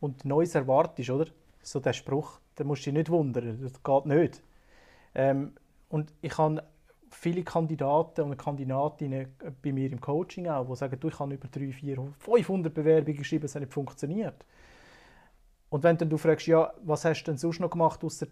und 0.00 0.24
Neues 0.24 0.54
erwartest, 0.54 1.10
oder? 1.10 1.26
So 1.62 1.80
der 1.80 1.92
Spruch, 1.92 2.38
dann 2.54 2.68
musst 2.68 2.86
du 2.86 2.90
dich 2.90 2.98
nicht 2.98 3.10
wundern, 3.10 3.60
das 3.60 3.82
geht 3.82 4.06
nicht. 4.06 4.42
Ähm, 5.14 5.52
und 5.88 6.12
ich 6.22 6.36
habe 6.38 6.62
viele 7.10 7.42
Kandidaten 7.42 8.22
und 8.22 8.36
Kandidatinnen 8.36 9.34
bei 9.62 9.72
mir 9.72 9.90
im 9.90 10.00
Coaching 10.00 10.48
auch, 10.48 10.66
die 10.66 10.76
sagen, 10.76 11.00
du, 11.00 11.08
ich 11.08 11.18
habe 11.18 11.34
über 11.34 11.48
300, 11.48 11.74
400, 11.74 12.14
500 12.18 12.74
Bewerbungen 12.74 13.18
geschrieben, 13.18 13.46
es 13.46 13.54
hat 13.54 13.62
nicht 13.62 13.72
funktioniert. 13.72 14.44
Und 15.76 15.82
wenn 15.82 15.98
dann 15.98 16.08
du 16.08 16.16
fragst, 16.16 16.46
ja, 16.46 16.72
was 16.84 17.04
hast 17.04 17.24
du 17.24 17.32
denn 17.32 17.36
sonst 17.36 17.60
noch 17.60 17.68
gemacht, 17.68 18.02
außer 18.02 18.26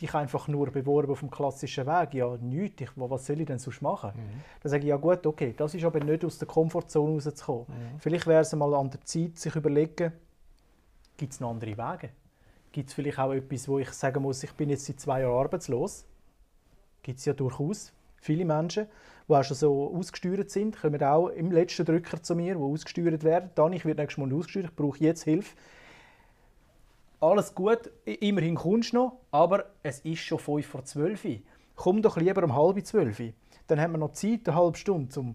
dich 0.00 0.14
einfach 0.14 0.48
nur 0.48 0.70
beworben 0.70 1.12
auf 1.12 1.20
dem 1.20 1.30
klassischen 1.30 1.86
Weg? 1.86 2.14
Ja, 2.14 2.38
nichts. 2.38 2.80
Ich, 2.80 2.90
was 2.96 3.26
soll 3.26 3.38
ich 3.38 3.46
denn 3.46 3.58
sonst 3.58 3.82
machen? 3.82 4.12
Mhm. 4.14 4.40
Dann 4.62 4.70
sage 4.70 4.84
ich, 4.84 4.88
ja 4.88 4.96
gut, 4.96 5.26
okay, 5.26 5.52
das 5.54 5.74
ist 5.74 5.84
aber 5.84 6.02
nicht 6.02 6.24
aus 6.24 6.38
der 6.38 6.48
Komfortzone 6.48 7.12
rauszukommen. 7.12 7.66
Vielleicht 7.98 8.26
wäre 8.26 8.40
es 8.40 8.54
mal 8.54 8.72
an 8.72 8.88
der 8.88 9.02
Zeit, 9.02 9.38
sich 9.38 9.54
überlegen, 9.54 10.10
gibt 11.18 11.34
es 11.34 11.40
noch 11.40 11.50
andere 11.50 11.76
Wege? 11.76 12.08
Gibt 12.72 12.88
es 12.88 12.94
vielleicht 12.94 13.18
auch 13.18 13.32
etwas, 13.34 13.68
wo 13.68 13.78
ich 13.78 13.90
sagen 13.90 14.22
muss, 14.22 14.42
ich 14.42 14.52
bin 14.52 14.70
jetzt 14.70 14.86
seit 14.86 14.98
zwei 14.98 15.20
Jahren 15.20 15.44
arbeitslos? 15.44 16.06
Gibt 17.02 17.18
es 17.18 17.26
ja 17.26 17.34
durchaus 17.34 17.92
viele 18.22 18.46
Menschen, 18.46 18.86
die 19.28 19.34
auch 19.34 19.44
schon 19.44 19.56
so 19.58 19.94
ausgesteuert 19.94 20.50
sind, 20.50 20.80
kommen 20.80 21.02
auch 21.02 21.28
im 21.28 21.52
letzten 21.52 21.84
Drücker 21.84 22.22
zu 22.22 22.34
mir, 22.34 22.54
die 22.54 22.60
ausgesteuert 22.62 23.22
werden. 23.22 23.50
Dann, 23.54 23.74
ich 23.74 23.84
werde 23.84 24.00
nächstes 24.00 24.24
Mal 24.24 24.32
ausgesteuert, 24.32 24.70
ich 24.70 24.76
brauche 24.76 24.98
jetzt 25.00 25.24
Hilfe. 25.24 25.54
Alles 27.20 27.54
gut, 27.54 27.90
immerhin 28.04 28.54
kommst 28.56 28.92
du 28.92 28.96
noch, 28.96 29.12
aber 29.30 29.66
es 29.82 30.00
ist 30.00 30.18
schon 30.20 30.38
5 30.38 30.66
vor 30.66 30.84
12 30.84 31.24
Uhr. 31.24 31.36
Komm 31.74 32.02
doch 32.02 32.16
lieber 32.16 32.42
um 32.44 32.54
halb 32.54 32.84
12 32.84 33.20
Uhr. 33.20 33.32
Dann 33.66 33.80
haben 33.80 33.92
wir 33.92 33.98
noch 33.98 34.12
Zeit, 34.12 34.46
eine 34.48 34.56
halbe 34.56 34.76
Stunde, 34.76 35.08
zum, 35.08 35.34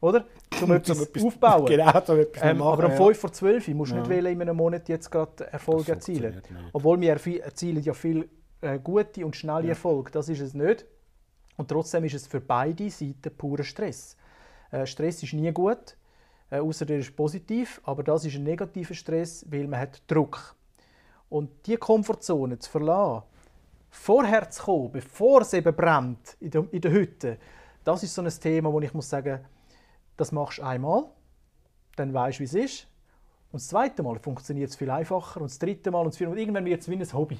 oder? 0.00 0.24
zum 0.58 0.70
etwas 0.72 1.00
etwas- 1.02 1.24
aufbauen. 1.24 1.66
Genau, 1.66 2.00
zum 2.00 2.18
etwas 2.20 2.42
Ähm, 2.42 2.58
machen, 2.58 2.72
aber 2.72 2.84
um 2.86 2.90
ja. 2.92 2.96
5 2.96 3.18
vor 3.18 3.32
12 3.32 3.68
Uhr 3.68 3.74
musst 3.74 3.92
du 3.92 3.96
Ja. 3.96 4.00
nicht 4.02 4.10
wählen, 4.10 4.32
in 4.32 4.42
einem 4.42 4.56
Monat 4.56 4.88
jetzt 4.88 5.10
gerade 5.10 5.44
Erfolg 5.52 5.88
erzielen. 5.88 6.40
Obwohl 6.72 7.00
wir 7.00 7.10
erzielen 7.12 7.82
ja 7.82 7.92
viel 7.94 8.28
äh, 8.60 8.78
gute 8.78 9.24
und 9.26 9.34
schnelle 9.36 9.68
Erfolge. 9.68 10.10
Das 10.12 10.28
ist 10.28 10.40
es 10.40 10.54
nicht. 10.54 10.86
Und 11.56 11.68
trotzdem 11.68 12.04
ist 12.04 12.14
es 12.14 12.26
für 12.28 12.40
beide 12.40 12.88
Seiten 12.90 13.36
purer 13.36 13.64
Stress. 13.64 14.16
Äh, 14.70 14.86
Stress 14.86 15.22
ist 15.24 15.32
nie 15.32 15.50
gut, 15.50 15.96
äh, 16.50 16.60
außer 16.60 16.88
er 16.88 16.98
ist 17.00 17.16
positiv, 17.16 17.80
aber 17.84 18.04
das 18.04 18.24
ist 18.24 18.36
ein 18.36 18.44
negativer 18.44 18.94
Stress, 18.94 19.44
weil 19.50 19.66
man 19.66 19.80
hat 19.80 20.00
Druck. 20.06 20.54
Und 21.28 21.50
die 21.66 21.76
Komfortzone 21.76 22.58
zu 22.58 22.70
verlassen, 22.70 23.24
vorher 23.90 24.50
zu 24.50 24.62
kommen, 24.62 24.92
bevor 24.92 25.42
es 25.42 25.52
eben 25.52 25.74
brennt 25.74 26.36
in 26.40 26.50
der, 26.50 26.66
in 26.70 26.80
der 26.80 26.92
Hütte, 26.92 27.38
das 27.84 28.02
ist 28.02 28.14
so 28.14 28.22
ein 28.22 28.28
Thema, 28.28 28.72
wo 28.72 28.80
ich 28.80 28.92
muss 28.92 29.08
sagen, 29.08 29.40
das 30.16 30.32
machst 30.32 30.58
du 30.58 30.62
einmal, 30.62 31.06
dann 31.96 32.12
weißt 32.12 32.38
du, 32.38 32.40
wie 32.40 32.44
es 32.44 32.54
ist. 32.54 32.86
Und 33.50 33.60
das 33.60 33.68
zweite 33.68 34.02
Mal 34.02 34.18
funktioniert 34.18 34.70
es 34.70 34.76
viel 34.76 34.90
einfacher 34.90 35.40
und 35.40 35.50
das 35.50 35.58
dritte 35.58 35.90
Mal 35.90 36.00
und 36.00 36.08
das 36.08 36.18
vierte 36.18 36.34
Mal. 36.34 36.38
Irgendwann 36.38 36.64
wird 36.66 36.82
es 36.82 36.88
wie 36.88 36.96
ein 36.96 37.12
Hobby. 37.12 37.38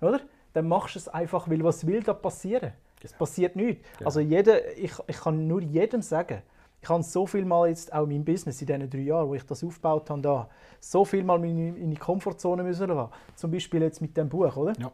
Oder? 0.00 0.20
Dann 0.54 0.68
machst 0.68 0.94
du 0.94 0.98
es 1.00 1.08
einfach, 1.08 1.50
weil 1.50 1.62
was 1.62 1.86
will 1.86 2.02
da 2.02 2.14
passieren? 2.14 2.72
Es 3.02 3.12
passiert 3.12 3.54
nichts. 3.54 3.86
Also 4.02 4.20
jeder, 4.20 4.76
ich, 4.78 4.92
ich 5.06 5.16
kann 5.16 5.46
nur 5.46 5.60
jedem 5.60 6.00
sagen, 6.00 6.40
ich 6.84 6.90
habe 6.90 7.02
so 7.02 7.26
viel 7.26 7.46
mal 7.46 7.66
jetzt 7.66 7.90
auch 7.94 8.02
in 8.02 8.10
meinem 8.10 8.24
Business 8.26 8.60
in 8.60 8.66
diesen 8.66 8.90
drei 8.90 8.98
Jahren, 8.98 9.26
wo 9.26 9.34
ich 9.34 9.42
das 9.46 9.64
aufgebaut 9.64 10.10
habe, 10.10 10.20
da, 10.20 10.50
so 10.80 11.02
viel 11.06 11.24
mal 11.24 11.42
in 11.42 11.90
die 11.90 11.96
Komfortzone 11.96 12.62
müssen 12.62 12.88
lassen. 12.88 13.10
Zum 13.36 13.50
Beispiel 13.50 13.80
jetzt 13.80 14.02
mit 14.02 14.14
dem 14.18 14.28
Buch, 14.28 14.54
oder? 14.54 14.74
Ja, 14.78 14.92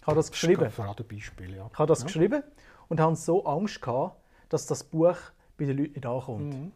Ich 0.00 0.06
habe 0.06 0.16
das 0.16 0.32
geschrieben. 0.32 0.68
Vor 0.68 0.84
allem 0.84 1.06
Beispiel, 1.08 1.54
ja. 1.54 1.70
Ich 1.72 1.78
habe 1.78 1.86
das 1.86 2.00
ja. 2.00 2.06
geschrieben 2.06 2.42
und 2.88 2.98
habe 2.98 3.14
so 3.14 3.44
Angst 3.44 3.80
gehabt, 3.80 4.16
dass 4.48 4.66
das 4.66 4.82
Buch 4.82 5.16
bei 5.56 5.66
den 5.66 5.78
Leuten 5.78 5.92
nicht 5.92 6.06
ankommt. 6.06 6.54
Mhm. 6.54 6.72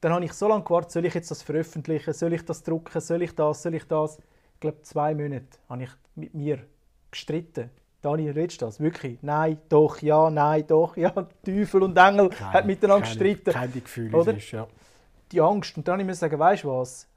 Dann 0.00 0.12
habe 0.12 0.24
ich 0.24 0.32
so 0.32 0.46
lange 0.46 0.62
gewartet, 0.62 0.92
soll 0.92 1.04
ich 1.04 1.14
jetzt 1.14 1.32
das 1.32 1.42
veröffentlichen, 1.42 2.12
soll 2.12 2.32
ich 2.32 2.44
das 2.44 2.62
drucken, 2.62 3.00
soll 3.00 3.22
ich 3.22 3.34
das, 3.34 3.60
soll 3.60 3.74
ich 3.74 3.88
das. 3.88 4.18
Ich 4.54 4.60
glaube, 4.60 4.82
zwei 4.82 5.16
Monate 5.16 5.58
habe 5.68 5.82
ich 5.82 5.90
mit 6.14 6.32
mir 6.32 6.64
gestritten. 7.10 7.70
Daniel, 8.06 8.34
willst 8.36 8.60
du 8.62 8.66
das? 8.66 8.78
Wirklich? 8.78 9.18
Nein, 9.22 9.58
doch, 9.68 10.00
ja, 10.00 10.30
nein, 10.30 10.64
doch, 10.66 10.96
ja. 10.96 11.10
Teufel 11.44 11.82
und 11.82 11.96
Engel 11.96 12.30
haben 12.40 12.66
miteinander 12.68 13.04
gestritten. 13.06 13.52
Kein 13.52 13.72
Gefühl, 13.72 14.14
Oder? 14.14 14.36
ist, 14.36 14.50
ja. 14.52 14.68
Die 15.32 15.40
Angst. 15.40 15.76
Und 15.76 15.88
dann 15.88 16.00
habe 16.00 16.10
ich 16.10 16.16
sagen, 16.16 16.38
weißt 16.38 16.62
du 16.64 16.68
was? 16.70 17.08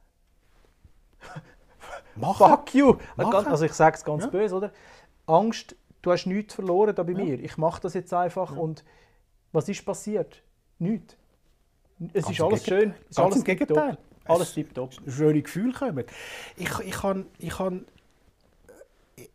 Machen. 2.16 2.48
Fuck 2.50 2.74
you! 2.74 2.96
Machen. 3.16 3.48
Also 3.48 3.66
ich 3.66 3.74
sage 3.74 3.96
es 3.98 4.04
ganz 4.04 4.24
Ja. 4.24 4.30
böse, 4.30 4.56
oder? 4.56 4.72
Angst, 5.28 5.76
du 6.02 6.12
hast 6.12 6.26
nichts 6.26 6.56
verloren 6.56 6.96
da 6.96 7.04
bei 7.04 7.14
mir. 7.14 7.40
Ich 7.40 7.58
mache 7.58 7.82
das 7.82 7.94
jetzt 7.94 8.14
einfach 8.14 8.56
und 8.56 8.84
was 9.52 9.70
ist 9.70 9.86
passiert? 9.86 10.42
Nichts. 10.80 11.16
Es 12.14 12.24
Ganz 12.26 12.30
ist 12.38 12.42
alles 12.42 12.64
Gegenteil. 12.64 12.82
schön. 12.82 12.94
Es 13.04 13.10
ist 13.12 13.20
alles 13.20 13.36
im 13.38 13.44
Gegenteil. 13.44 13.90
tipptopp. 13.92 14.06
Alles 14.26 14.48
Es- 14.50 14.54
tipptopp. 14.56 14.90
schöne 15.08 15.42
Gefühle 15.44 15.74
kommen. 15.74 16.06
Ich, 16.58 16.80
ich 16.80 17.04
habe 17.04 17.26
ich 17.38 17.60
han, 17.60 17.86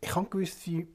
ich 0.01 0.15
han 0.15 0.29
gewisse 0.29 0.71
äh, 0.71 0.87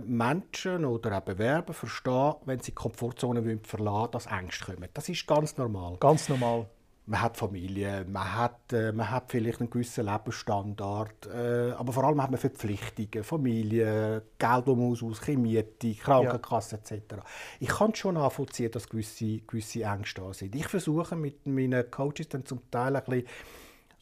Menschen 0.00 0.84
oder 0.84 1.18
auch 1.18 1.22
Bewerber 1.22 1.72
verstehen, 1.72 2.34
wenn 2.44 2.60
sie 2.60 2.72
die 2.72 2.74
Komfortzone 2.74 3.58
verlassen 3.62 3.94
wollen, 3.94 4.10
dass 4.10 4.26
Ängste 4.26 4.72
kommen. 4.72 4.88
Das 4.94 5.08
ist 5.08 5.26
ganz 5.26 5.56
normal. 5.56 5.96
Ganz 5.98 6.28
normal. 6.28 6.66
man 7.06 7.20
hat 7.20 7.36
Familie, 7.36 8.04
man 8.08 8.36
hat, 8.36 8.72
äh, 8.72 8.92
man 8.92 9.10
hat 9.10 9.30
vielleicht 9.30 9.60
einen 9.60 9.70
gewissen 9.70 10.06
Lebensstandard, 10.06 11.26
äh, 11.26 11.72
aber 11.72 11.92
vor 11.92 12.04
allem 12.04 12.22
hat 12.22 12.30
man 12.30 12.38
Verpflichtungen, 12.38 13.24
Familie, 13.24 14.22
Geld, 14.38 14.66
das 14.66 14.66
man 14.66 14.78
muss, 14.78 15.26
Miete, 15.28 15.94
Krankenkasse 15.94 16.80
ja. 16.88 16.96
etc. 16.96 17.14
Ich 17.58 17.68
kann 17.68 17.94
schon 17.94 18.14
nachvollziehen, 18.14 18.70
dass 18.70 18.88
gewisse, 18.88 19.38
gewisse 19.40 19.82
Ängste 19.82 20.20
da 20.20 20.32
sind. 20.32 20.54
Ich 20.54 20.68
versuche 20.68 21.16
mit 21.16 21.44
meinen 21.46 21.90
Coaches 21.90 22.28
dann 22.28 22.46
zum 22.46 22.70
Teil 22.70 22.94
ein 22.94 23.04
bisschen 23.04 23.26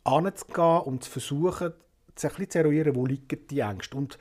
anzugehen 0.05 0.81
und 0.83 1.05
zu 1.05 1.11
versuchen, 1.11 1.69
ein 1.69 1.75
bisschen 2.15 2.51
zu 2.51 2.59
eruieren, 2.59 2.95
wo 2.95 3.07
liegen 3.07 3.47
die 3.49 3.61
Ängste 3.61 3.97
und 3.97 4.19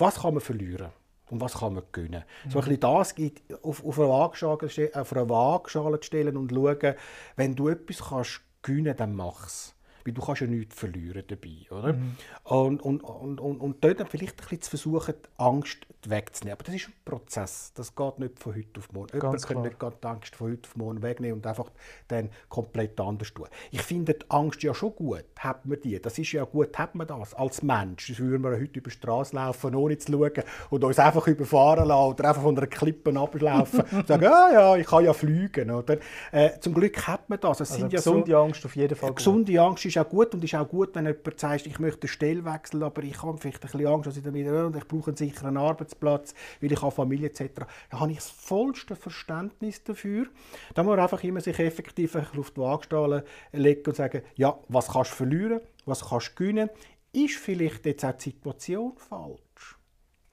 was 0.00 0.20
kann 0.20 0.34
man 0.34 0.40
verlieren 0.40 0.90
und 1.30 1.40
was 1.40 1.58
kann 1.58 1.74
man 1.74 1.84
gewinnen. 1.92 2.24
Mhm. 2.44 2.50
So 2.50 2.58
ein 2.58 2.64
bisschen 2.64 2.80
das 2.80 3.14
auf, 3.62 3.84
auf, 3.84 3.98
auf 3.98 5.12
eine 5.12 5.28
Waagschale 5.28 6.02
stellen 6.02 6.36
und 6.36 6.50
schauen, 6.50 6.94
wenn 7.36 7.54
du 7.54 7.68
etwas 7.68 8.08
kannst 8.08 8.40
gewinnen, 8.62 8.96
dann 8.96 9.14
mach 9.14 9.46
es. 9.46 9.74
Weil 10.04 10.14
du 10.14 10.22
kannst 10.22 10.40
ja 10.40 10.46
nichts 10.46 10.76
verlieren 10.76 11.24
dabei, 11.26 11.66
oder? 11.70 11.92
Mhm. 11.92 12.16
Und, 12.44 12.82
und, 12.82 13.00
und, 13.02 13.40
und, 13.40 13.58
und 13.58 13.84
dort 13.84 14.00
dann 14.00 14.06
vielleicht 14.06 14.34
ein 14.34 14.36
bisschen 14.36 14.62
zu 14.62 14.70
versuchen, 14.70 15.14
die 15.14 15.28
Angst 15.38 15.86
wegzunehmen. 16.08 16.54
Aber 16.54 16.64
das 16.64 16.74
ist 16.74 16.88
ein 16.88 16.94
Prozess. 17.04 17.72
Das 17.74 17.94
geht 17.94 18.18
nicht 18.18 18.38
von 18.38 18.54
heute 18.54 18.80
auf 18.80 18.92
morgen. 18.92 19.18
Ganz 19.18 19.48
Jemand 19.48 19.78
kann 19.78 19.90
nicht 19.90 20.02
die 20.02 20.06
Angst 20.06 20.36
von 20.36 20.50
heute 20.50 20.68
auf 20.68 20.76
morgen 20.76 21.02
wegnehmen 21.02 21.38
und 21.38 21.46
einfach 21.46 21.70
dann 22.08 22.30
komplett 22.48 22.98
anders 23.00 23.32
tun. 23.34 23.46
Ich 23.70 23.82
finde 23.82 24.14
die 24.14 24.30
Angst 24.30 24.62
ja 24.62 24.74
schon 24.74 24.94
gut. 24.94 25.24
Hat 25.38 25.66
man 25.66 25.80
die? 25.80 26.00
Das 26.00 26.18
ist 26.18 26.32
ja 26.32 26.44
gut, 26.44 26.78
hat 26.78 26.94
man 26.94 27.06
das 27.06 27.34
als 27.34 27.62
Mensch. 27.62 28.06
Sonst 28.06 28.20
würden 28.20 28.42
wir 28.42 28.52
heute 28.52 28.78
über 28.78 28.90
die 28.90 28.90
Straße 28.90 29.34
laufen, 29.36 29.74
ohne 29.74 29.98
zu 29.98 30.12
schauen 30.12 30.44
und 30.70 30.84
uns 30.84 30.98
einfach 30.98 31.26
überfahren 31.26 31.88
lassen 31.88 32.10
oder 32.10 32.28
einfach 32.28 32.42
von 32.42 32.56
einer 32.56 32.66
Klippe 32.66 33.18
ablaufen 33.18 33.84
und 33.92 34.06
sagen, 34.06 34.26
ah 34.26 34.52
ja, 34.52 34.76
ich 34.76 34.86
kann 34.86 35.04
ja 35.04 35.12
fliegen. 35.12 35.70
Oder? 35.70 35.98
Äh, 36.32 36.58
zum 36.60 36.74
Glück 36.74 37.06
hat 37.06 37.28
man 37.28 37.40
das. 37.40 37.60
Es 37.60 37.70
also 37.70 37.80
sind 37.80 37.92
ja 37.92 37.98
gesunde 37.98 38.30
so, 38.30 38.38
Angst 38.38 38.64
auf 38.64 38.76
jeden 38.76 38.96
Fall. 38.96 39.14
Gesunde 39.14 39.60
Angst 39.60 39.84
ist 39.90 39.98
auch 39.98 40.08
gut 40.08 40.34
und 40.34 40.42
ist 40.44 40.54
auch 40.54 40.68
gut, 40.68 40.94
wenn 40.94 41.06
jemand 41.06 41.40
sagt, 41.40 41.66
ich 41.66 41.78
möchte 41.78 42.02
eine 42.02 42.08
Stelle 42.08 42.44
wechseln, 42.44 42.82
aber 42.82 43.02
ich 43.02 43.22
habe 43.22 43.36
vielleicht 43.38 43.58
ein 43.58 43.70
bisschen 43.70 43.86
Angst, 43.86 44.06
dass 44.06 44.16
ich 44.16 44.22
damit 44.22 44.46
und 44.46 44.76
ich 44.76 44.88
brauche 44.88 45.08
einen 45.10 45.16
sicheren 45.16 45.56
Arbeitsplatz, 45.56 46.34
weil 46.60 46.72
ich 46.72 46.80
habe 46.80 46.90
Familie 46.90 47.28
etc. 47.28 47.62
Da 47.90 48.00
habe 48.00 48.10
ich 48.10 48.18
das 48.18 48.30
vollste 48.30 48.96
Verständnis 48.96 49.84
dafür. 49.84 50.26
Da 50.74 50.82
muss 50.82 50.90
man 50.90 51.00
einfach 51.00 51.22
immer 51.24 51.40
sich 51.40 51.58
effektiv 51.58 52.16
auf 52.16 52.50
die 52.50 52.60
Waagstale 52.60 53.24
legen 53.52 53.82
und 53.86 53.96
sagen, 53.96 54.22
ja, 54.36 54.58
was 54.68 54.88
kannst 54.88 55.12
du 55.12 55.16
verlieren, 55.16 55.60
was 55.84 56.08
kannst 56.08 56.30
du 56.30 56.34
gewinnen. 56.36 56.70
Ist 57.12 57.36
vielleicht 57.36 57.86
jetzt 57.86 58.04
auch 58.04 58.12
die 58.12 58.30
Situation 58.30 58.92
falsch 58.96 59.78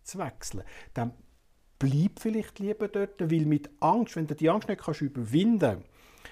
zu 0.04 0.20
wechseln? 0.20 0.64
Dann 0.94 1.14
bleib 1.80 2.20
vielleicht 2.20 2.60
lieber 2.60 2.88
dort, 2.88 3.20
weil 3.20 3.46
mit 3.46 3.70
Angst, 3.80 4.16
wenn 4.16 4.28
du 4.28 4.36
die 4.36 4.50
Angst 4.50 4.68
nicht 4.68 4.82
kannst 4.82 5.02
überwinden 5.02 5.60
kannst, 5.60 5.86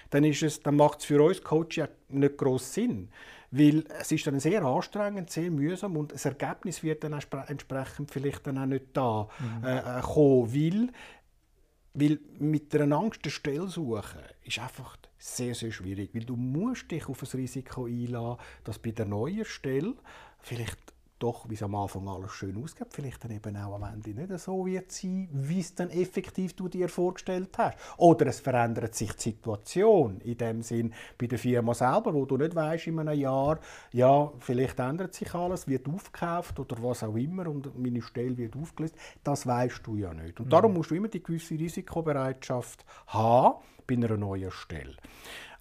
dann, 0.10 0.24
ist 0.24 0.44
es, 0.44 0.60
dann 0.62 0.76
macht 0.76 1.00
es 1.00 1.06
für 1.06 1.22
uns 1.22 1.42
Coach 1.42 1.78
ja 1.78 1.88
nicht 2.10 2.38
groß 2.38 2.74
Sinn. 2.74 3.10
Weil 3.52 3.86
es 4.00 4.12
ist 4.12 4.28
dann 4.28 4.40
sehr 4.40 4.64
anstrengend, 4.64 5.30
sehr 5.30 5.52
mühsam 5.52 5.98
und 5.98 6.12
das 6.12 6.26
Ergebnis 6.26 6.84
wird 6.84 7.04
dann 7.04 7.14
entsprechend 7.14 8.12
vielleicht 8.12 8.46
dann 8.48 8.58
auch 8.58 8.66
nicht 8.66 8.86
da 8.94 9.28
mhm. 9.40 9.64
äh, 9.64 10.00
äh, 10.00 10.02
kommen, 10.02 10.54
weil, 10.54 10.90
weil 11.94 12.20
mit 12.40 12.76
einer 12.76 12.98
Angst 12.98 13.22
eine 13.24 13.32
Stelle 13.32 13.68
suchen 13.68 14.22
ist 14.44 14.60
einfach 14.60 14.98
sehr, 15.18 15.56
sehr 15.56 15.72
schwierig, 15.72 16.12
weil 16.14 16.26
du 16.26 16.36
musst 16.36 16.92
dich 16.92 17.08
auf 17.08 17.24
ein 17.24 17.40
Risiko 17.40 17.86
einladen, 17.86 18.38
dass 18.64 18.78
bei 18.78 18.92
der 18.92 19.06
neuen 19.06 19.46
Stelle 19.46 19.96
vielleicht 20.40 20.95
doch, 21.20 21.50
wie 21.50 21.54
es 21.54 21.64
am 21.64 21.76
Anfang 21.76 22.08
alles 22.08 22.32
schön 22.32 22.62
ausgeht, 22.62 22.88
vielleicht 22.92 23.24
dann 23.24 23.32
eben 23.32 23.56
auch 23.58 23.76
am 23.76 23.84
Ende 23.84 24.12
nicht 24.12 24.38
so 24.40 24.66
wird 24.66 24.92
sein, 24.92 25.30
wie 25.32 25.60
es 25.60 25.74
dann 25.74 25.90
effektiv 25.90 26.56
du 26.56 26.68
dir 26.68 26.90
vorgestellt 26.90 27.58
hast. 27.58 27.78
Oder 27.98 28.28
es 28.28 28.40
verändert 28.40 28.96
sich 28.96 29.14
die 29.14 29.22
Situation 29.22 30.20
in 30.22 30.38
dem 30.38 30.62
Sinn 30.62 30.94
bei 31.18 31.28
der 31.28 31.40
Firma 31.40 31.74
selber, 31.74 32.14
wo 32.14 32.26
du 32.26 32.38
nicht 32.38 32.56
weißt 32.56 32.88
in 32.88 33.00
einem 33.00 33.18
Jahr, 33.20 33.60
ja, 33.92 34.32
vielleicht 34.40 34.80
ändert 34.80 35.14
sich 35.14 35.34
alles, 35.34 35.68
wird 35.68 35.88
aufgekauft 35.88 36.60
oder 36.60 36.76
was 36.82 37.04
auch 37.04 37.16
immer 37.16 37.48
und 37.48 37.78
meine 37.78 38.02
Stelle 38.02 38.38
wird 38.38 38.56
aufgelöst. 38.56 38.96
Das 39.24 39.48
weißt 39.48 39.82
du 39.86 39.96
ja 39.96 40.14
nicht. 40.14 40.40
Und 40.40 40.52
darum 40.52 40.72
mhm. 40.72 40.78
musst 40.78 40.92
du 40.92 40.96
immer 40.96 41.08
die 41.08 41.24
gewisse 41.24 41.56
Risikobereitschaft 41.56 42.86
haben 43.08 43.64
bei 43.88 43.96
einer 43.96 44.18
neuen 44.18 44.52
Stelle. 44.52 44.96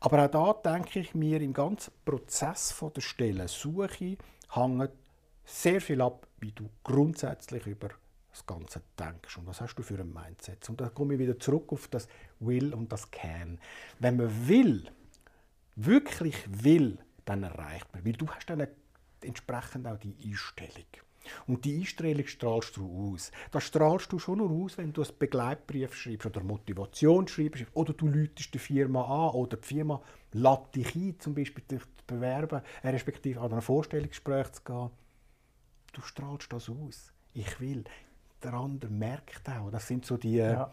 Aber 0.01 0.25
auch 0.25 0.61
da 0.63 0.75
denke 0.75 1.01
ich 1.01 1.15
mir, 1.15 1.41
im 1.41 1.53
ganzen 1.53 1.93
Prozess 2.05 2.73
von 2.73 2.93
der 2.93 3.01
Stellensuche 3.01 4.19
hängt 4.51 4.91
sehr 5.45 5.81
viel 5.81 6.01
ab, 6.01 6.27
wie 6.41 6.53
du 6.53 6.69
grundsätzlich 6.83 7.67
über 7.67 7.91
das 8.31 8.47
Ganze 8.47 8.83
denkst 8.99 9.39
und 9.39 9.47
was 9.47 9.61
hast 9.61 9.77
du 9.77 9.83
für 9.83 9.99
ein 9.99 10.13
Mindset. 10.13 10.69
Und 10.69 10.81
da 10.81 10.89
komme 10.89 11.15
ich 11.15 11.21
wieder 11.21 11.39
zurück 11.39 11.73
auf 11.73 11.89
das 11.89 12.09
Will 12.41 12.75
und 12.75 12.91
das 12.91 13.11
Can. 13.11 13.61
Wenn 14.01 14.17
man 14.17 14.49
will, 14.49 14.91
wirklich 15.77 16.37
will, 16.49 16.99
dann 17.25 17.45
erreicht 17.45 17.93
man. 17.93 18.05
Weil 18.05 18.15
du 18.15 18.29
hast 18.29 18.47
dann 18.47 18.67
entsprechend 19.21 19.87
auch 19.87 19.99
die 19.99 20.17
Einstellung. 20.25 20.85
Und 21.47 21.65
die 21.65 21.79
Einstellung 21.79 22.27
strahlst 22.27 22.77
du 22.77 23.15
aus. 23.15 23.31
Das 23.51 23.65
strahlst 23.65 24.13
du 24.13 24.19
schon 24.19 24.39
nur 24.39 24.51
aus, 24.51 24.77
wenn 24.77 24.93
du 24.93 25.03
einen 25.03 25.19
Begleitbrief 25.19 25.95
schreibst 25.95 26.27
oder 26.27 26.43
Motivation 26.43 27.27
schreibst 27.27 27.65
oder 27.73 27.95
du 27.95 28.09
läutest 28.09 28.53
die 28.53 28.59
Firma 28.59 29.05
an 29.05 29.35
oder 29.35 29.57
die 29.57 29.67
Firma 29.67 30.03
lädt 30.33 30.75
dich 30.75 30.95
ein, 30.95 31.19
zum 31.21 31.35
Beispiel 31.35 31.65
dich 31.65 31.81
zu 31.81 32.05
bewerben, 32.07 32.61
respektive 32.83 33.41
an 33.41 33.55
ein 33.55 33.63
Vorstellungsgespräch 33.63 34.53
zu 34.53 34.63
gehen 34.65 34.91
du 35.95 36.03
strahlst 36.03 36.53
das 36.53 36.69
aus. 36.69 37.13
Ich 37.33 37.61
will. 37.61 37.85
Der 38.43 38.55
andere 38.55 38.91
merkt 38.91 39.49
auch. 39.49 39.71
Das 39.71 39.87
sind 39.87 40.05
so 40.05 40.17
die, 40.17 40.37
ja. 40.37 40.71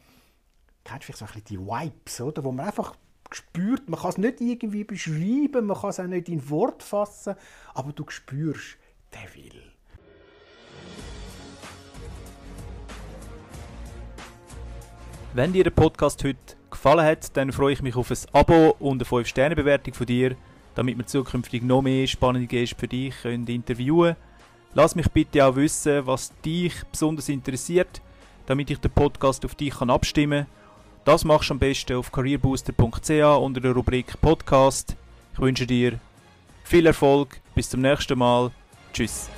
kennst 0.84 1.07
du 1.07 1.13
vielleicht 1.13 1.19
so 1.19 1.39
ein 1.39 1.43
die 1.45 1.60
Vibes, 1.60 2.21
oder? 2.21 2.43
wo 2.43 2.51
man 2.51 2.65
einfach 2.67 2.95
spürt, 3.31 3.88
man 3.88 3.99
kann 3.99 4.10
es 4.10 4.17
nicht 4.17 4.41
irgendwie 4.41 4.84
beschreiben, 4.84 5.67
man 5.67 5.77
kann 5.79 5.91
es 5.91 5.99
auch 5.99 6.07
nicht 6.07 6.27
in 6.27 6.49
Wort 6.49 6.84
fassen, 6.84 7.36
aber 7.73 7.93
du 7.93 8.03
spürst, 8.10 8.77
der 9.13 9.34
will. 9.36 9.63
Wenn 15.34 15.53
dir 15.53 15.63
der 15.63 15.71
Podcast 15.71 16.25
heute 16.25 16.57
gefallen 16.69 17.05
hat, 17.05 17.38
dann 17.38 17.53
freue 17.53 17.71
ich 17.71 17.81
mich 17.81 17.95
auf 17.95 18.12
ein 18.12 18.17
Abo 18.34 18.75
und 18.79 19.01
eine 19.01 19.05
5-Sterne-Bewertung 19.05 19.93
von 19.93 20.05
dir, 20.05 20.36
damit 20.75 20.97
wir 20.97 21.05
zukünftig 21.05 21.63
noch 21.63 21.81
mehr 21.81 22.05
spannende 22.07 22.47
Gäste 22.47 22.75
für 22.75 22.89
dich 22.89 23.23
interviewen 23.23 24.15
können 24.15 24.31
Lass 24.73 24.95
mich 24.95 25.10
bitte 25.10 25.45
auch 25.45 25.55
wissen, 25.55 26.05
was 26.05 26.31
dich 26.45 26.73
besonders 26.91 27.27
interessiert, 27.29 28.01
damit 28.45 28.71
ich 28.71 28.79
den 28.79 28.91
Podcast 28.91 29.43
auf 29.45 29.55
dich 29.55 29.81
abstimmen 29.81 30.45
kann. 30.45 30.62
Das 31.03 31.25
machst 31.25 31.49
du 31.49 31.53
am 31.55 31.60
besten 31.60 31.97
auf 31.97 32.12
careerbooster.ch 32.12 33.10
unter 33.10 33.60
der 33.60 33.73
Rubrik 33.73 34.19
Podcast. 34.21 34.95
Ich 35.34 35.39
wünsche 35.39 35.65
dir 35.65 35.99
viel 36.63 36.86
Erfolg, 36.86 37.41
bis 37.55 37.69
zum 37.69 37.81
nächsten 37.81 38.17
Mal. 38.17 38.51
Tschüss. 38.93 39.29